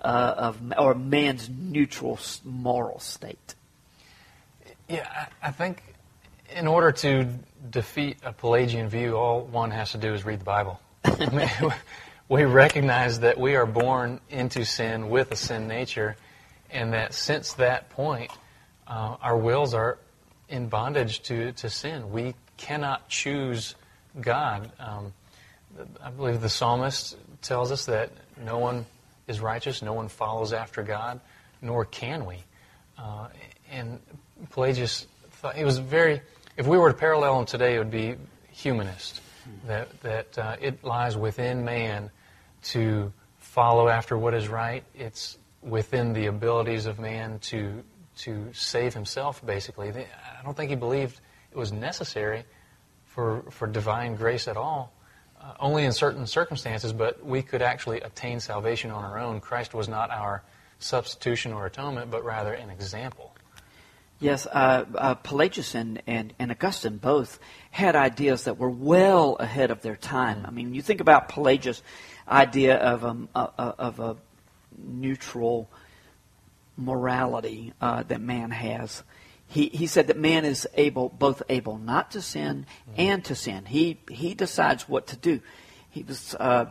[0.00, 3.56] uh, of, or man's neutral moral state.
[4.88, 5.08] Yeah,
[5.42, 5.82] I, I think
[6.54, 7.28] in order to
[7.68, 10.80] defeat a Pelagian view, all one has to do is read the Bible.
[11.04, 11.72] I mean,
[12.28, 16.16] we recognize that we are born into sin with a sin nature,
[16.70, 18.30] and that since that point,
[18.86, 19.98] uh, our wills are
[20.48, 22.10] in bondage to, to sin.
[22.10, 23.74] We cannot choose
[24.20, 24.70] God.
[24.78, 25.12] Um,
[26.02, 28.10] I believe the psalmist tells us that
[28.42, 28.86] no one
[29.26, 31.20] is righteous, no one follows after God,
[31.60, 32.38] nor can we.
[32.98, 33.28] Uh,
[33.70, 34.00] and
[34.50, 36.22] Pelagius thought he was very.
[36.56, 38.16] If we were to parallel him today, it would be
[38.50, 39.20] humanist.
[39.66, 42.10] That that uh, it lies within man
[42.64, 44.82] to follow after what is right.
[44.94, 47.82] It's within the abilities of man to
[48.18, 49.44] to save himself.
[49.44, 49.92] Basically,
[50.46, 51.20] don't think he believed
[51.52, 52.44] it was necessary
[53.04, 54.92] for for divine grace at all.
[55.38, 59.38] Uh, only in certain circumstances, but we could actually attain salvation on our own.
[59.40, 60.42] Christ was not our
[60.78, 63.34] substitution or atonement, but rather an example.
[64.18, 67.38] Yes, uh, uh, Pelagius and, and, and Augustine both
[67.70, 70.46] had ideas that were well ahead of their time.
[70.46, 71.82] I mean, you think about Pelagius'
[72.26, 74.16] idea of a, a, a- of a
[74.78, 75.68] neutral
[76.78, 79.02] morality uh, that man has.
[79.48, 82.66] He, he said that man is able, both able not to sin
[82.96, 83.64] and to sin.
[83.64, 85.40] He, he decides what to do.
[85.88, 86.66] He was, uh,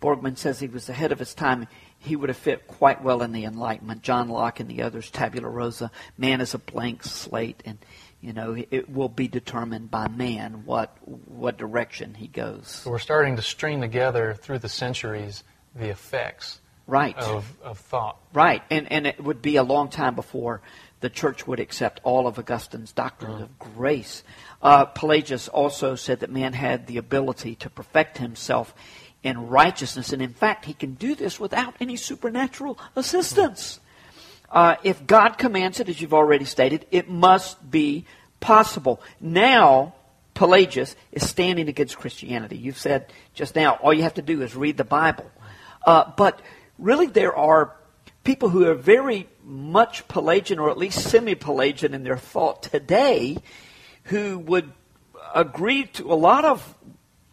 [0.00, 1.66] Borgman says he was ahead of his time.
[1.98, 4.02] He would have fit quite well in the Enlightenment.
[4.02, 7.78] John Locke and the others, tabula rasa, Man is a blank slate, and
[8.20, 12.66] you know it will be determined by man what what direction he goes.
[12.68, 15.44] So we're starting to string together through the centuries
[15.74, 17.16] the effects Right.
[17.16, 18.16] of, of thought.
[18.32, 20.60] Right, and and it would be a long time before
[21.02, 24.22] the church would accept all of Augustine's doctrines of grace.
[24.62, 28.74] Uh, Pelagius also said that man had the ability to perfect himself
[29.22, 33.78] in righteousness, and in fact, he can do this without any supernatural assistance.
[34.50, 38.06] Uh, if God commands it, as you've already stated, it must be
[38.40, 39.00] possible.
[39.20, 39.94] Now,
[40.34, 42.56] Pelagius is standing against Christianity.
[42.56, 45.30] You've said just now, all you have to do is read the Bible.
[45.86, 46.40] Uh, but
[46.78, 47.76] really, there are
[48.24, 53.38] people who are very much Pelagian or at least semi Pelagian in their thought today
[54.04, 54.72] who would
[55.34, 56.74] agree to a lot of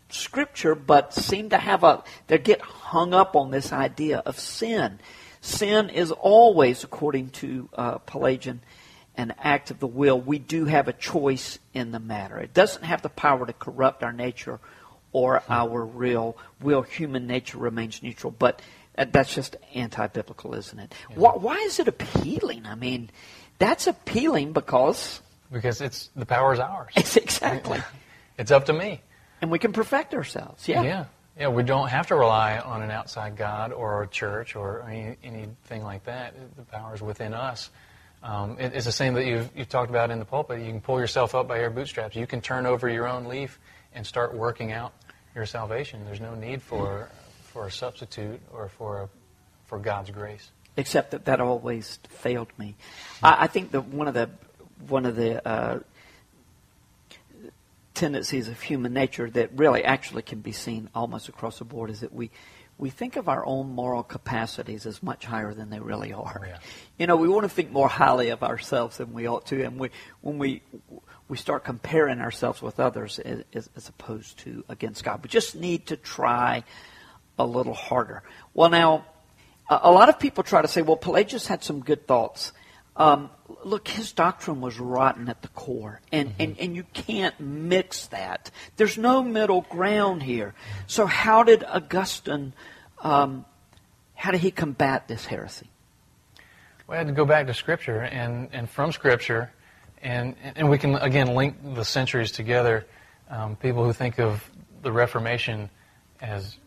[0.10, 5.00] scripture but seem to have a they get hung up on this idea of sin.
[5.42, 8.62] Sin is always according to uh, pelagian
[9.16, 10.20] an act of the will.
[10.20, 12.38] We do have a choice in the matter.
[12.40, 14.60] It doesn't have the power to corrupt our nature
[15.12, 16.84] or our real will.
[16.84, 18.32] Human nature remains neutral.
[18.32, 18.62] But
[19.06, 21.16] that's just anti-biblical isn't it yeah.
[21.16, 23.10] why, why is it appealing i mean
[23.58, 25.22] that's appealing because
[25.52, 26.92] because it's the power is ours.
[26.96, 27.80] It's exactly.
[28.38, 29.02] It's up to me.
[29.42, 30.66] And we can perfect ourselves.
[30.66, 30.82] Yeah.
[30.82, 31.06] Yeah.
[31.38, 31.50] Yeah.
[31.50, 35.84] We don't have to rely on an outside God or a church or any, anything
[35.84, 36.36] like that.
[36.56, 37.70] The power is within us.
[38.24, 40.62] Um, it, it's the same that you've, you've talked about in the pulpit.
[40.62, 42.16] You can pull yourself up by your bootstraps.
[42.16, 43.60] You can turn over your own leaf
[43.94, 44.94] and start working out
[45.36, 46.06] your salvation.
[46.06, 47.10] There's no need for
[47.60, 49.10] for a substitute or for a,
[49.66, 50.50] for God's grace.
[50.78, 52.76] Except that that always failed me.
[53.22, 54.30] I, I think that one of the
[54.88, 55.80] one of the uh,
[57.94, 62.00] tendencies of human nature that really actually can be seen almost across the board is
[62.00, 62.32] that we
[62.78, 66.40] we think of our own moral capacities as much higher than they really are.
[66.42, 66.60] Oh, yeah.
[66.98, 69.78] You know, we want to think more highly of ourselves than we ought to, and
[69.78, 69.90] we
[70.22, 70.62] when we
[71.28, 75.22] we start comparing ourselves with others as, as opposed to against God.
[75.22, 76.64] We just need to try
[77.40, 78.22] a little harder.
[78.54, 79.06] Well, now
[79.70, 82.52] a lot of people try to say, well, Pelagius had some good thoughts.
[82.96, 83.30] Um,
[83.64, 86.42] look, his doctrine was rotten at the core, and, mm-hmm.
[86.42, 88.52] and, and you can't mix that.
[88.76, 90.54] There's no middle ground here.
[90.88, 92.54] So, how did Augustine,
[93.02, 93.46] um,
[94.16, 95.70] how did he combat this heresy?
[96.88, 99.52] We had to go back to Scripture, and, and from Scripture,
[100.02, 102.86] and, and we can again link the centuries together.
[103.30, 104.44] Um, people who think of
[104.82, 105.70] the Reformation
[106.20, 106.58] as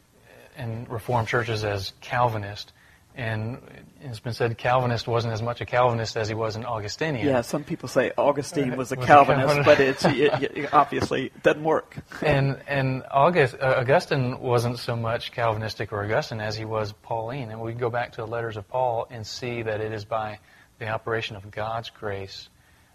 [0.57, 2.73] and Reformed churches as Calvinist
[3.15, 3.59] and
[4.01, 7.27] it's been said Calvinist wasn't as much a Calvinist as he was an Augustinian.
[7.27, 11.31] Yeah, some people say Augustine was a was Calvinist, a but it's it, it, obviously
[11.43, 11.97] doesn't work.
[12.23, 17.51] and and August, uh, Augustine wasn't so much Calvinistic or Augustine as he was Pauline.
[17.51, 20.39] And we go back to the letters of Paul and see that it is by
[20.79, 22.49] the operation of God's grace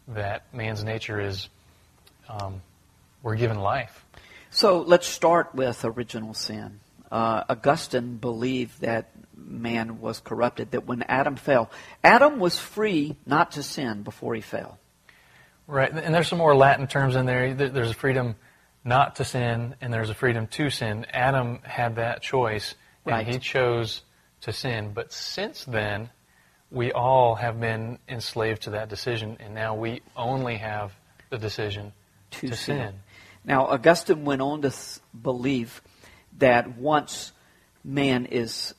[0.07, 1.47] that man's nature is
[2.27, 2.61] um,
[3.21, 4.03] we're given life.
[4.49, 6.79] So let's start with original sin.
[7.11, 11.71] Uh, Augustine believed that man was corrupted, that when Adam fell,
[12.03, 14.77] Adam was free not to sin before he fell.
[15.67, 17.53] Right, and there's some more Latin terms in there.
[17.53, 18.35] There's a freedom
[18.83, 21.05] not to sin, and there's a freedom to sin.
[21.11, 23.27] Adam had that choice, and right.
[23.27, 24.01] he chose
[24.41, 24.91] to sin.
[24.93, 26.09] But since then,
[26.71, 30.93] we all have been enslaved to that decision, and now we only have
[31.29, 31.91] the decision
[32.31, 32.77] to, to sin.
[32.77, 32.93] sin.
[33.43, 34.73] Now, Augustine went on to
[35.21, 35.81] believe
[36.37, 37.31] that once
[37.83, 38.73] man is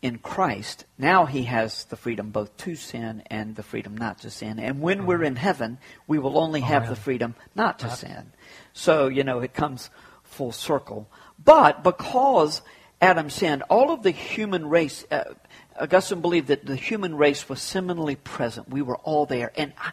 [0.00, 4.30] in Christ, now he has the freedom both to sin and the freedom not to
[4.30, 4.58] sin.
[4.58, 8.32] And when we're in heaven, we will only have oh, the freedom not to sin.
[8.72, 9.90] So, you know, it comes
[10.22, 11.08] full circle.
[11.42, 12.62] But because
[13.00, 15.34] Adam sinned, all of the human race, uh,
[15.80, 18.68] Augustine believed that the human race was similarly present.
[18.68, 19.52] We were all there.
[19.56, 19.92] And I,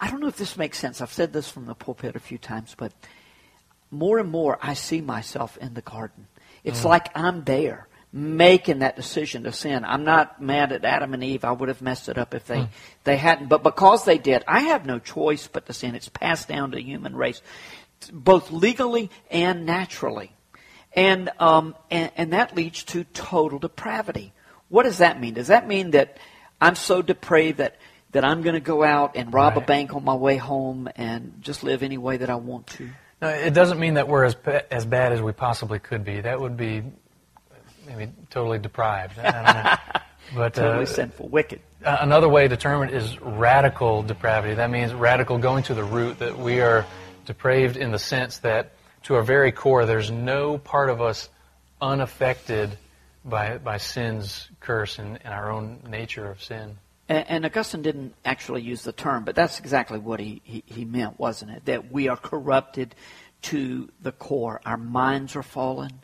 [0.00, 1.00] I don't know if this makes sense.
[1.00, 2.92] I've said this from the pulpit a few times, but
[3.90, 6.26] more and more I see myself in the garden.
[6.64, 6.86] It's mm.
[6.86, 9.84] like I'm there making that decision to sin.
[9.84, 11.44] I'm not mad at Adam and Eve.
[11.44, 12.68] I would have messed it up if they, mm.
[13.04, 13.48] they hadn't.
[13.48, 15.94] But because they did, I have no choice but to sin.
[15.94, 17.40] It's passed down to the human race,
[18.12, 20.32] both legally and naturally.
[20.94, 24.34] And, um, and, and that leads to total depravity.
[24.68, 25.34] What does that mean?
[25.34, 26.18] Does that mean that
[26.60, 27.76] I'm so depraved that,
[28.10, 29.62] that I'm going to go out and rob right.
[29.62, 32.90] a bank on my way home and just live any way that I want to?
[33.22, 34.36] No, it doesn't mean that we're as,
[34.68, 36.20] as bad as we possibly could be.
[36.20, 36.82] That would be
[37.86, 39.14] maybe totally deprived.
[40.34, 41.60] but totally uh, sinful, wicked.
[41.84, 44.54] Another way to term it is radical depravity.
[44.54, 46.84] That means radical going to the root that we are
[47.24, 48.72] depraved in the sense that
[49.04, 51.28] to our very core, there's no part of us
[51.80, 52.76] unaffected
[53.24, 56.76] by by sin's curse and, and our own nature of sin.
[57.12, 60.84] And, and, Augustine didn't actually use the term, but that's exactly what he, he, he
[60.84, 61.64] meant, wasn't it?
[61.66, 62.94] That we are corrupted
[63.42, 64.60] to the core.
[64.64, 66.02] Our minds are fallen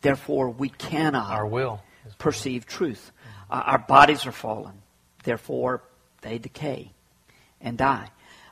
[0.00, 1.82] Therefore, we cannot our will
[2.18, 3.12] perceive truth.
[3.50, 4.82] Uh, our bodies are fallen.
[5.24, 5.82] Therefore,
[6.22, 6.92] they decay
[7.60, 8.08] and die.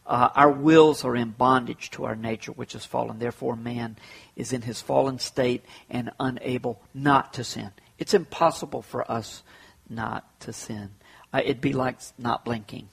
[0.07, 3.18] Uh, our wills are in bondage to our nature, which is fallen.
[3.18, 3.96] Therefore, man
[4.36, 7.70] is in his fallen state and unable not to sin.
[7.99, 9.42] It's impossible for us
[9.88, 10.90] not to sin.
[11.33, 12.89] Uh, it'd be like not blinking,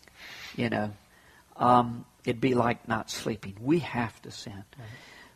[0.55, 0.91] you know.
[1.57, 3.55] Um, it'd be like not sleeping.
[3.61, 4.63] We have to sin.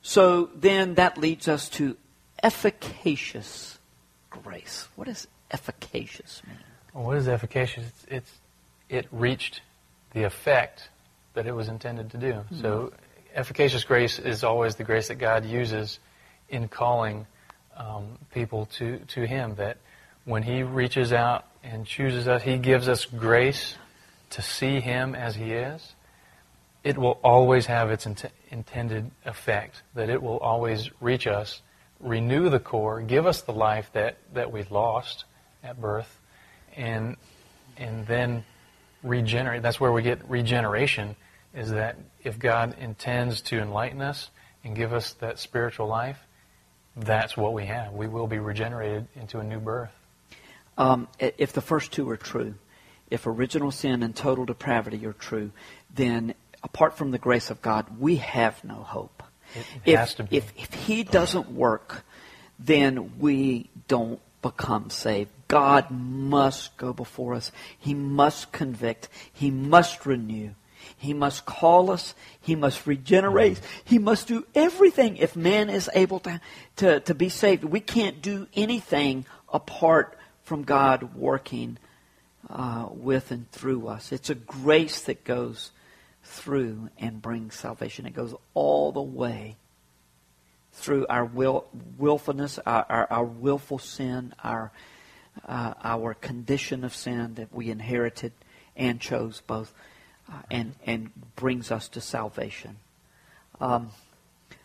[0.02, 1.96] So then that leads us to
[2.44, 3.80] efficacious
[4.30, 4.88] grace.
[4.96, 6.58] What does efficacious mean?
[6.94, 7.86] Well, what is efficacious?
[7.86, 8.32] It's, it's,
[8.90, 9.62] it reached
[10.14, 10.90] the effect
[11.34, 12.34] that it was intended to do.
[12.34, 12.62] Mm-hmm.
[12.62, 12.94] So
[13.34, 16.00] efficacious grace is always the grace that God uses
[16.50, 17.28] in calling
[17.78, 19.56] um, people to, to Him.
[19.56, 19.78] That
[20.26, 23.76] when He reaches out and chooses us, He gives us grace
[24.32, 25.96] to see Him as He is.
[26.84, 31.62] It will always have its int- intended effect, that it will always reach us,
[32.00, 35.26] renew the core, give us the life that, that we lost
[35.64, 36.20] at birth,
[36.78, 37.18] and,
[37.78, 38.46] and then
[39.04, 39.62] regenerate.
[39.62, 41.16] That's where we get regeneration,
[41.54, 44.30] is that if God intends to enlighten us
[44.64, 46.20] and give us that spiritual life,
[46.96, 47.94] that's what we have.
[47.94, 49.94] We will be regenerated into a new birth.
[50.80, 52.56] Um, if the first two are true,
[53.12, 55.52] if original sin and total depravity are true,
[55.94, 59.22] then apart from the grace of God, we have no hope.
[59.54, 60.38] It, if, to be.
[60.38, 62.06] If, if He doesn't work,
[62.58, 65.32] then we don't become saved.
[65.50, 67.52] God must go before us.
[67.78, 69.10] He must convict.
[69.34, 70.52] He must renew.
[70.96, 72.14] He must call us.
[72.40, 73.60] He must regenerate.
[73.84, 76.40] He must do everything if man is able to,
[76.78, 77.64] to, to be saved.
[77.64, 80.19] We can't do anything apart
[80.50, 81.78] from God working
[82.50, 84.12] uh, with and through us.
[84.12, 85.72] It's a grace that goes
[86.24, 88.08] through and brings salvation.
[88.08, 89.58] It goes all the way
[90.74, 91.68] through our will,
[92.00, 94.72] willfulness, our, our, our willful sin, our,
[95.48, 98.32] uh, our condition of sin that we inherited
[98.76, 99.72] and chose both,
[100.28, 102.78] uh, and, and brings us to salvation.
[103.62, 103.92] Um,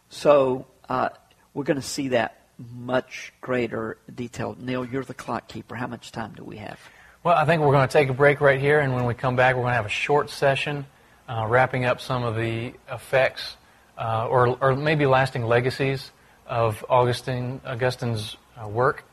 [0.08, 1.10] so uh,
[1.52, 4.56] we're going to see that much greater detail.
[4.58, 5.74] Neil, you're the clock keeper.
[5.74, 6.78] How much time do we have?
[7.22, 9.34] Well, I think we're going to take a break right here, and when we come
[9.34, 10.84] back, we're going to have a short session
[11.28, 13.56] uh, wrapping up some of the effects
[13.96, 16.10] uh, or, or maybe lasting legacies
[16.46, 19.04] of Augustine, Augustine's uh, work,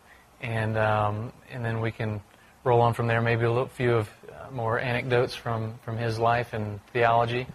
[0.41, 2.21] and, um, and then we can
[2.63, 3.21] roll on from there.
[3.21, 7.47] Maybe a little, few of uh, more anecdotes from, from his life and theology.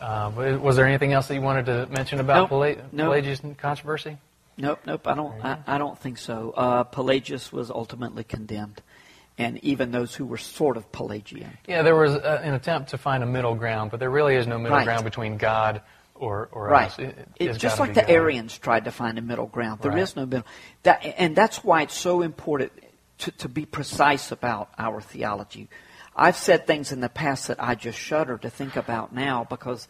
[0.00, 3.06] Uh, was there anything else that you wanted to mention about nope, nope.
[3.06, 4.16] Pelagius controversy?
[4.58, 5.06] Nope, nope.
[5.06, 5.44] I don't.
[5.44, 6.52] I, I don't think so.
[6.56, 8.82] Uh, Pelagius was ultimately condemned
[9.38, 11.56] and even those who were sort of Pelagian.
[11.66, 14.46] Yeah, there was a, an attempt to find a middle ground, but there really is
[14.46, 14.84] no middle right.
[14.84, 15.80] ground between God
[16.16, 16.90] or, or right.
[16.90, 16.98] us.
[16.98, 18.10] It, it's just like the God.
[18.10, 19.80] Arians tried to find a middle ground.
[19.80, 20.02] There right.
[20.02, 20.46] is no middle.
[20.82, 22.72] That, and that's why it's so important
[23.18, 25.68] to, to be precise about our theology.
[26.16, 29.86] I've said things in the past that I just shudder to think about now because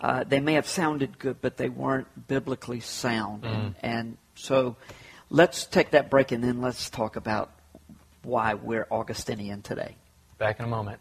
[0.00, 3.42] uh, they may have sounded good, but they weren't biblically sound.
[3.42, 3.54] Mm.
[3.54, 4.76] And, and so
[5.30, 7.50] let's take that break and then let's talk about
[8.22, 9.96] why we're Augustinian today.
[10.38, 11.00] Back in a moment.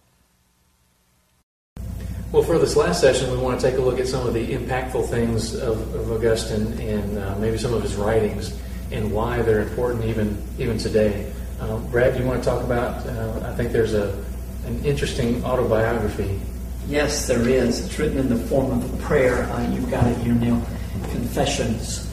[2.31, 4.45] Well, for this last session, we want to take a look at some of the
[4.53, 8.59] impactful things of, of Augustine and uh, maybe some of his writings
[8.91, 11.31] and why they're important even even today.
[11.59, 13.05] Uh, Brad, do you want to talk about?
[13.07, 14.23] Uh, I think there's a
[14.65, 16.39] an interesting autobiography.
[16.87, 17.83] Yes, there is.
[17.83, 19.43] It's written in the form of a prayer.
[19.45, 20.61] Uh, you've got it here, Neil.
[21.09, 22.07] Confessions,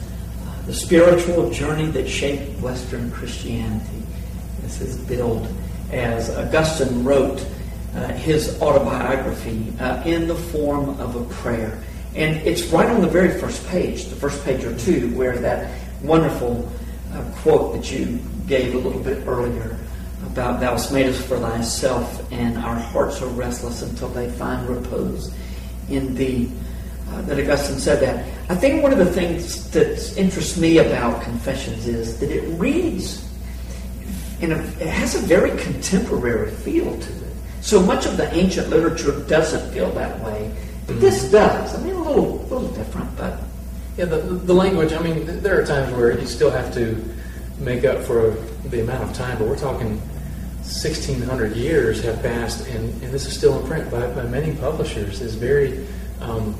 [0.47, 4.01] uh, the spiritual journey that shaped Western Christianity.
[4.61, 5.47] This is billed
[5.91, 7.45] as Augustine wrote
[7.95, 11.77] uh, his autobiography uh, in the form of a prayer.
[12.15, 15.69] And it's right on the very first page, the first page or two, where that
[16.01, 16.67] wonderful
[17.11, 19.77] uh, quote that you gave a little bit earlier
[20.27, 24.67] about Thou hast made us for thyself, and our hearts are restless until they find
[24.67, 25.33] repose
[25.89, 26.51] in thee.
[27.09, 28.25] Uh, that Augustine said that.
[28.49, 33.23] I think one of the things that interests me about Confessions is that it reads
[34.43, 37.33] and it has a very contemporary feel to it.
[37.61, 40.53] So much of the ancient literature doesn't feel that way,
[40.85, 41.31] but this mm-hmm.
[41.31, 41.75] does.
[41.75, 43.39] I mean, a little, little different, but
[43.97, 44.91] yeah, the, the language.
[44.91, 47.01] I mean, there are times where you still have to
[47.59, 48.31] make up for
[48.65, 50.01] the amount of time, but we're talking
[50.63, 55.19] 1,600 years have passed, and, and this is still in print by, by many publishers.
[55.21, 55.85] is very
[56.21, 56.55] um,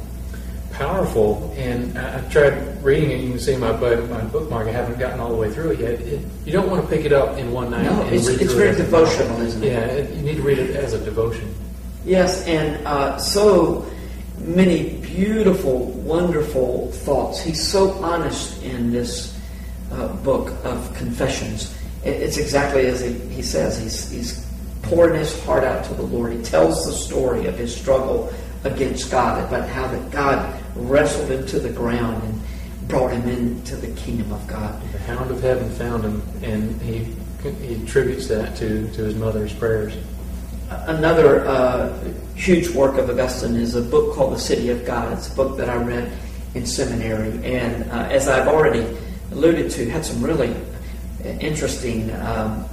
[0.73, 1.53] powerful.
[1.57, 3.21] And I, have tried reading it.
[3.21, 4.67] You can see my my bookmark.
[4.67, 5.93] I haven't gotten all the way through it yet.
[6.01, 7.83] It, you don't want to pick it up in one night.
[7.83, 9.71] No, it's, it's very devotional, isn't it?
[9.71, 11.53] Yeah, it, you need to read it as a devotion.
[12.05, 13.85] Yes, and uh, so
[14.39, 17.41] many beautiful, wonderful thoughts.
[17.41, 19.39] He's so honest in this
[19.91, 21.73] uh, book of confessions.
[22.03, 23.79] It's exactly as he, he says.
[23.79, 24.45] He's, he's
[24.81, 26.33] pouring his heart out to the Lord.
[26.33, 28.33] He tells the story of his struggle
[28.63, 32.41] against God, about how that God wrestled him to the ground and
[32.87, 34.81] brought him into the kingdom of God.
[34.91, 39.53] The hound of heaven found him, and he he attributes that to, to his mother's
[39.53, 39.93] prayers.
[40.69, 41.93] Another uh,
[42.35, 45.11] huge work of Augustine is a book called The City of God.
[45.11, 46.11] It's a book that I read
[46.55, 48.97] in seminary, and uh, as I've already
[49.31, 50.55] alluded to, had some really
[51.23, 52.65] interesting um,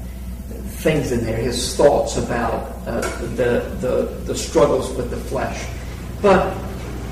[0.80, 1.36] things in there.
[1.36, 3.01] His thoughts about uh,
[3.36, 5.66] the, the the struggles with the flesh,
[6.22, 6.57] but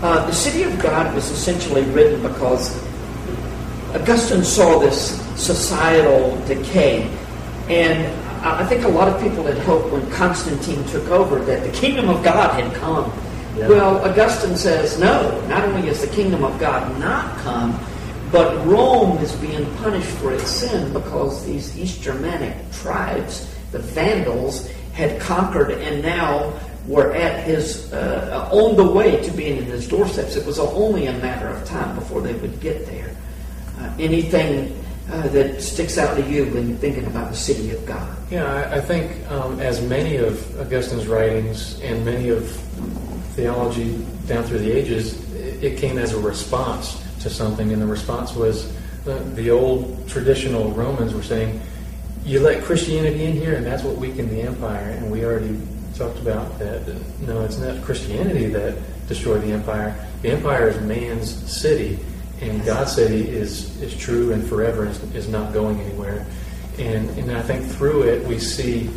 [0.02, 2.76] uh, the City of God was essentially written because
[3.94, 7.10] Augustine saw this societal decay,
[7.68, 8.06] and
[8.44, 12.08] I think a lot of people had hoped when Constantine took over that the kingdom
[12.08, 13.12] of God had come.
[13.56, 13.68] Yeah.
[13.68, 15.40] Well, Augustine says no.
[15.48, 17.72] Not only is the kingdom of God not come,
[18.30, 24.70] but Rome is being punished for its sin because these East Germanic tribes, the Vandals,
[24.92, 26.52] had conquered and now
[26.86, 30.36] were at his uh, on the way to being in his doorsteps.
[30.36, 33.14] It was only a matter of time before they would get there.
[33.78, 34.74] Uh, anything
[35.10, 38.16] uh, that sticks out to you when you're thinking about the city of God?
[38.30, 42.50] Yeah, I, I think um, as many of Augustine's writings and many of
[43.34, 47.86] theology down through the ages, it, it came as a response to something, and the
[47.86, 48.72] response was
[49.04, 51.60] the, the old traditional Romans were saying,
[52.24, 55.60] "You let Christianity in here, and that's what weakened the empire." And we already
[55.94, 56.86] talked about that.
[57.20, 58.76] No, it's not Christianity that
[59.08, 59.94] destroyed the empire.
[60.22, 61.98] The empire is man's city,
[62.40, 66.26] and God's city is, is true and forever and is, is not going anywhere.
[66.78, 68.90] And, and I think through it we see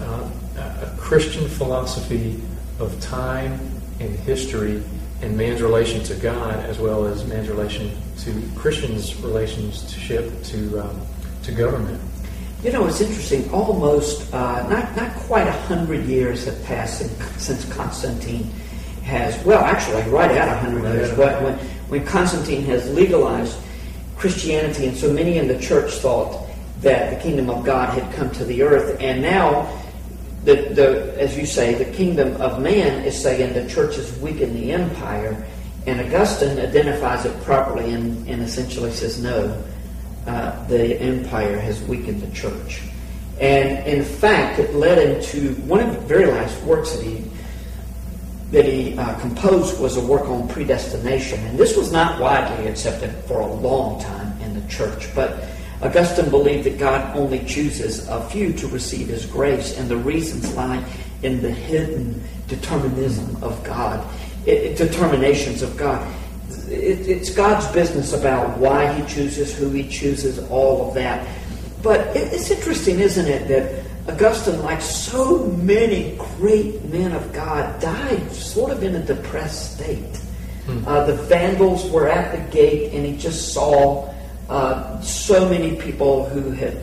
[0.00, 2.40] uh, a Christian philosophy
[2.78, 3.58] of time
[3.98, 4.82] and history
[5.20, 11.00] and man's relation to God as well as man's relation to Christians' relationship to, um,
[11.42, 12.00] to government.
[12.62, 13.48] You know, it's interesting.
[13.52, 16.98] Almost uh, not not quite a hundred years have passed
[17.40, 18.50] since Constantine
[19.04, 19.40] has.
[19.44, 21.16] Well, actually, right at a hundred right years.
[21.16, 21.54] But when
[21.88, 23.56] when Constantine has legalized
[24.16, 26.48] Christianity, and so many in the church thought
[26.80, 29.77] that the kingdom of God had come to the earth, and now
[30.44, 34.54] the, the as you say, the kingdom of man is saying the church has weakened
[34.56, 35.46] the empire,
[35.86, 39.62] and Augustine identifies it properly and, and essentially says no
[40.26, 42.82] uh, the empire has weakened the church.
[43.40, 47.24] And in fact, it led him to one of the very last works that he
[48.50, 53.10] that he uh, composed was a work on predestination, and this was not widely accepted
[53.26, 55.14] for a long time in the church.
[55.14, 55.44] But
[55.82, 60.52] Augustine believed that God only chooses a few to receive His grace, and the reasons
[60.54, 60.84] lie
[61.22, 64.04] in the hidden determinism of God,
[64.46, 66.06] it, determinations of God
[66.70, 71.26] it, it's God's business about why He chooses who He chooses, all of that.
[71.82, 77.80] But it, it's interesting, isn't it, that Augustine, like so many great men of God,
[77.80, 80.16] died sort of in a depressed state.
[80.66, 80.86] Hmm.
[80.86, 84.12] Uh, the Vandals were at the gate, and he just saw
[84.48, 86.76] uh, so many people who had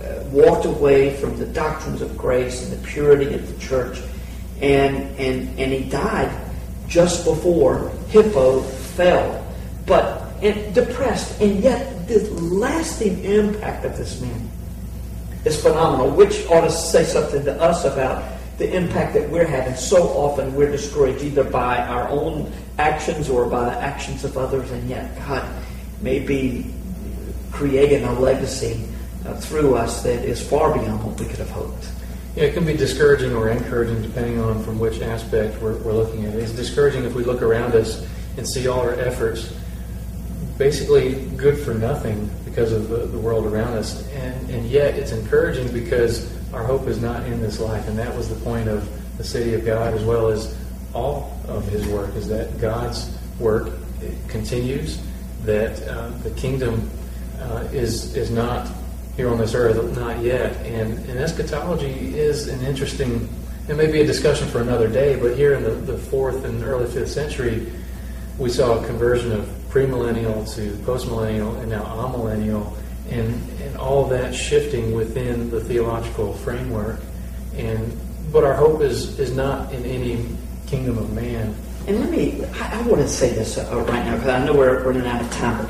[0.00, 4.00] uh, walked away from the doctrines of grace and the purity of the church,
[4.60, 6.30] and and and he died
[6.88, 9.46] just before Hippo fell,
[9.86, 14.50] but and depressed, and yet the lasting impact of this man
[15.44, 18.24] is phenomenal, which ought to say something to us about
[18.58, 19.74] the impact that we're having.
[19.74, 24.70] So often we're discouraged either by our own actions or by the actions of others,
[24.70, 25.48] and yet God
[26.00, 26.72] may be
[27.54, 28.84] creating a legacy
[29.24, 31.88] uh, through us that is far beyond what we could have hoped.
[32.36, 36.24] Yeah, it can be discouraging or encouraging depending on from which aspect we're, we're looking
[36.26, 36.34] at.
[36.34, 39.54] It's discouraging if we look around us and see all our efforts
[40.58, 44.06] basically good for nothing because of the, the world around us.
[44.12, 47.86] And, and yet it's encouraging because our hope is not in this life.
[47.88, 50.56] And that was the point of the city of God as well as
[50.92, 53.70] all of his work is that God's work
[54.28, 55.00] continues,
[55.44, 56.90] that uh, the kingdom
[57.44, 58.68] uh, is, is not
[59.16, 60.54] here on this earth, not yet.
[60.66, 63.28] And, and eschatology is an interesting,
[63.68, 66.62] it may be a discussion for another day, but here in the, the fourth and
[66.64, 67.72] early fifth century,
[68.38, 72.76] we saw a conversion of premillennial to postmillennial and now amillennial,
[73.10, 77.00] and, and all that shifting within the theological framework.
[77.56, 77.96] And
[78.32, 80.26] but our hope is is not in any
[80.66, 81.54] kingdom of man.
[81.86, 84.54] And let me, I, I want to say this uh, right now because I know
[84.54, 85.68] we're running out of time.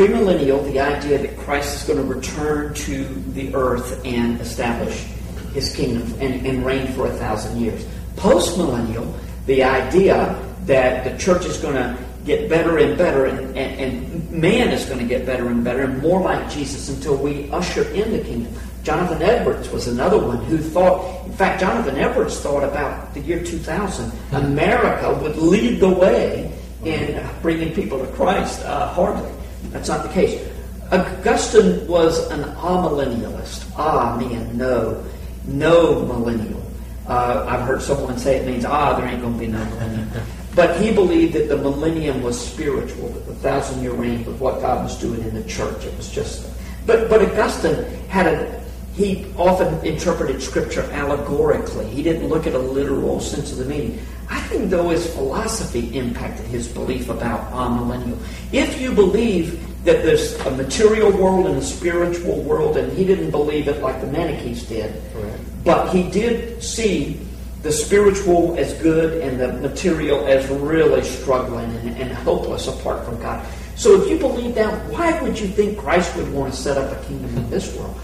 [0.00, 5.04] Premillennial, the idea that Christ is going to return to the earth and establish
[5.52, 7.84] his kingdom and, and reign for a thousand years.
[8.16, 13.78] Postmillennial, the idea that the church is going to get better and better, and, and,
[13.78, 17.50] and man is going to get better and better, and more like Jesus until we
[17.50, 18.54] usher in the kingdom.
[18.82, 23.44] Jonathan Edwards was another one who thought, in fact, Jonathan Edwards thought about the year
[23.44, 28.62] 2000, America would lead the way in bringing people to Christ.
[28.62, 29.30] Uh, hardly.
[29.68, 30.46] That's not the case.
[30.90, 33.70] Augustine was an amillennialist.
[33.76, 35.04] Ah, man, no.
[35.46, 36.60] No millennial.
[37.06, 40.10] Uh, I've heard someone say it means, ah, there ain't going to be no millennium.
[40.54, 44.60] but he believed that the millennium was spiritual, that the thousand year reign was what
[44.60, 45.84] God was doing in the church.
[45.84, 46.48] It was just.
[46.86, 48.60] But, but Augustine had a.
[48.94, 51.86] He often interpreted Scripture allegorically.
[51.86, 54.00] He didn't look at a literal sense of the meaning.
[54.28, 58.18] I think, though, his philosophy impacted his belief about amillennial.
[58.52, 63.30] If you believe that there's a material world and a spiritual world, and he didn't
[63.30, 65.32] believe it like the Manichees did, Right.
[65.64, 67.18] but he did see
[67.62, 73.20] the spiritual as good and the material as really struggling and, and hopeless apart from
[73.20, 73.46] God.
[73.76, 76.90] So if you believe that, why would you think Christ would want to set up
[76.92, 77.98] a kingdom in this world,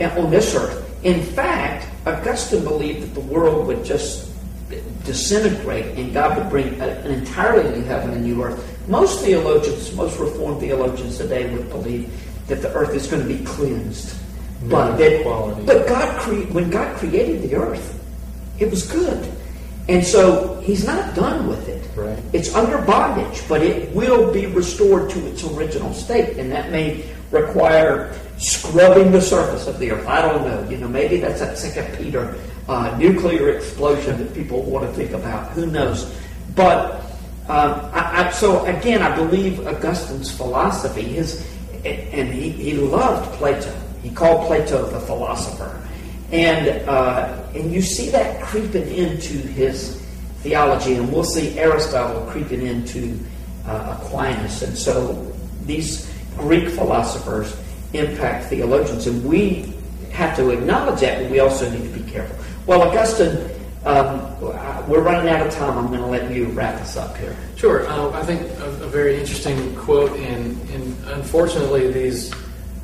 [0.00, 0.88] on this earth?
[1.04, 4.30] In fact, Augustine believed that the world would just
[5.04, 8.58] disintegrate and God would bring a- an entirely new heaven and new earth.
[8.88, 12.08] Most theologians, most Reformed theologians today would believe
[12.48, 14.14] that the earth is going to be cleansed.
[14.68, 15.62] But, that, quality.
[15.66, 17.98] but God cre- when God created the earth,
[18.58, 19.26] it was good.
[19.88, 21.82] And so he's not done with it.
[21.96, 22.18] Right.
[22.32, 26.38] It's under bondage, but it will be restored to its original state.
[26.38, 30.06] And that may require scrubbing the surface of the earth.
[30.06, 30.68] I don't know.
[30.68, 32.34] You know, maybe that's that second Peter
[32.68, 35.50] uh, nuclear explosion that people want to think about.
[35.52, 36.12] Who knows?
[36.54, 37.00] But
[37.48, 41.46] um, I, I, so again, I believe Augustine's philosophy, his,
[41.84, 43.72] and he, he loved Plato.
[44.02, 45.78] He called Plato the philosopher.
[46.30, 50.00] And, uh, and you see that creeping into his
[50.38, 53.18] theology, and we'll see Aristotle creeping into
[53.66, 54.62] uh, Aquinas.
[54.62, 55.32] And so
[55.64, 57.54] these Greek philosophers
[57.94, 59.72] impact theologians, and we
[60.12, 62.36] have to acknowledge that, but we also need to be careful.
[62.66, 63.48] Well, Augustine,
[63.84, 64.20] um,
[64.88, 65.76] we're running out of time.
[65.78, 67.36] I'm going to let you wrap us up here.
[67.56, 67.86] Sure.
[67.88, 72.32] Uh, I think a, a very interesting quote, and, and unfortunately, these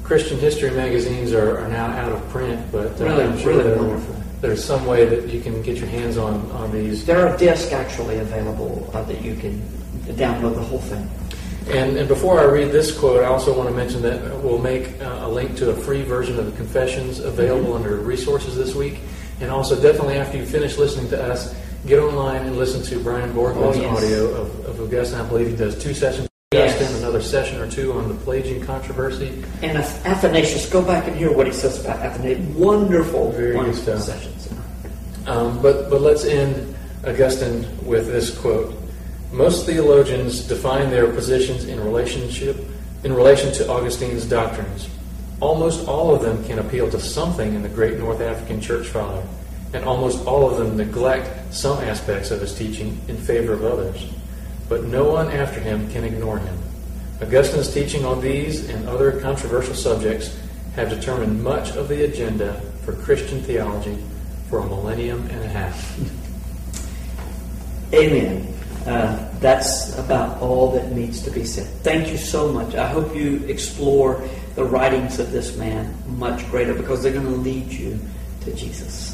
[0.02, 3.76] Christian history magazines are, are now out of print, but uh, Really, I'm sure really
[3.78, 4.16] wonderful.
[4.40, 7.04] there's some way that you can get your hands on, on these.
[7.04, 9.60] There are discs actually available uh, that you can
[10.16, 11.08] download the whole thing.
[11.70, 15.00] And, and before I read this quote, I also want to mention that we'll make
[15.02, 19.00] uh, a link to a free version of the Confessions available under resources this week.
[19.40, 21.54] And also, definitely after you finish listening to us,
[21.86, 23.96] get online and listen to Brian Borgman's Oh, yes.
[23.96, 25.20] audio of, of Augustine.
[25.20, 26.26] I believe he does two sessions.
[26.52, 26.74] Yes.
[26.74, 29.44] Augustine, another session or two on the Pelagian controversy.
[29.62, 32.56] And Athanasius, go back and hear what he says about Athanasius.
[32.56, 34.00] Wonderful, Very good wonderful stuff.
[34.00, 34.48] sessions.
[35.26, 36.74] Um, but, but let's end
[37.06, 38.74] Augustine with this quote.
[39.32, 42.56] Most theologians define their positions in relationship
[43.04, 44.88] in relation to Augustine's doctrines.
[45.40, 49.22] Almost all of them can appeal to something in the great North African church father,
[49.72, 54.06] and almost all of them neglect some aspects of his teaching in favor of others.
[54.68, 56.58] But no one after him can ignore him.
[57.20, 60.36] Augustine's teaching on these and other controversial subjects
[60.74, 63.98] have determined much of the agenda for Christian theology
[64.48, 65.98] for a millennium and a half.
[67.92, 68.57] Amen.
[68.86, 71.66] Uh, that's about all that needs to be said.
[71.82, 72.74] Thank you so much.
[72.74, 77.30] I hope you explore the writings of this man much greater because they're going to
[77.30, 77.98] lead you
[78.42, 79.07] to Jesus.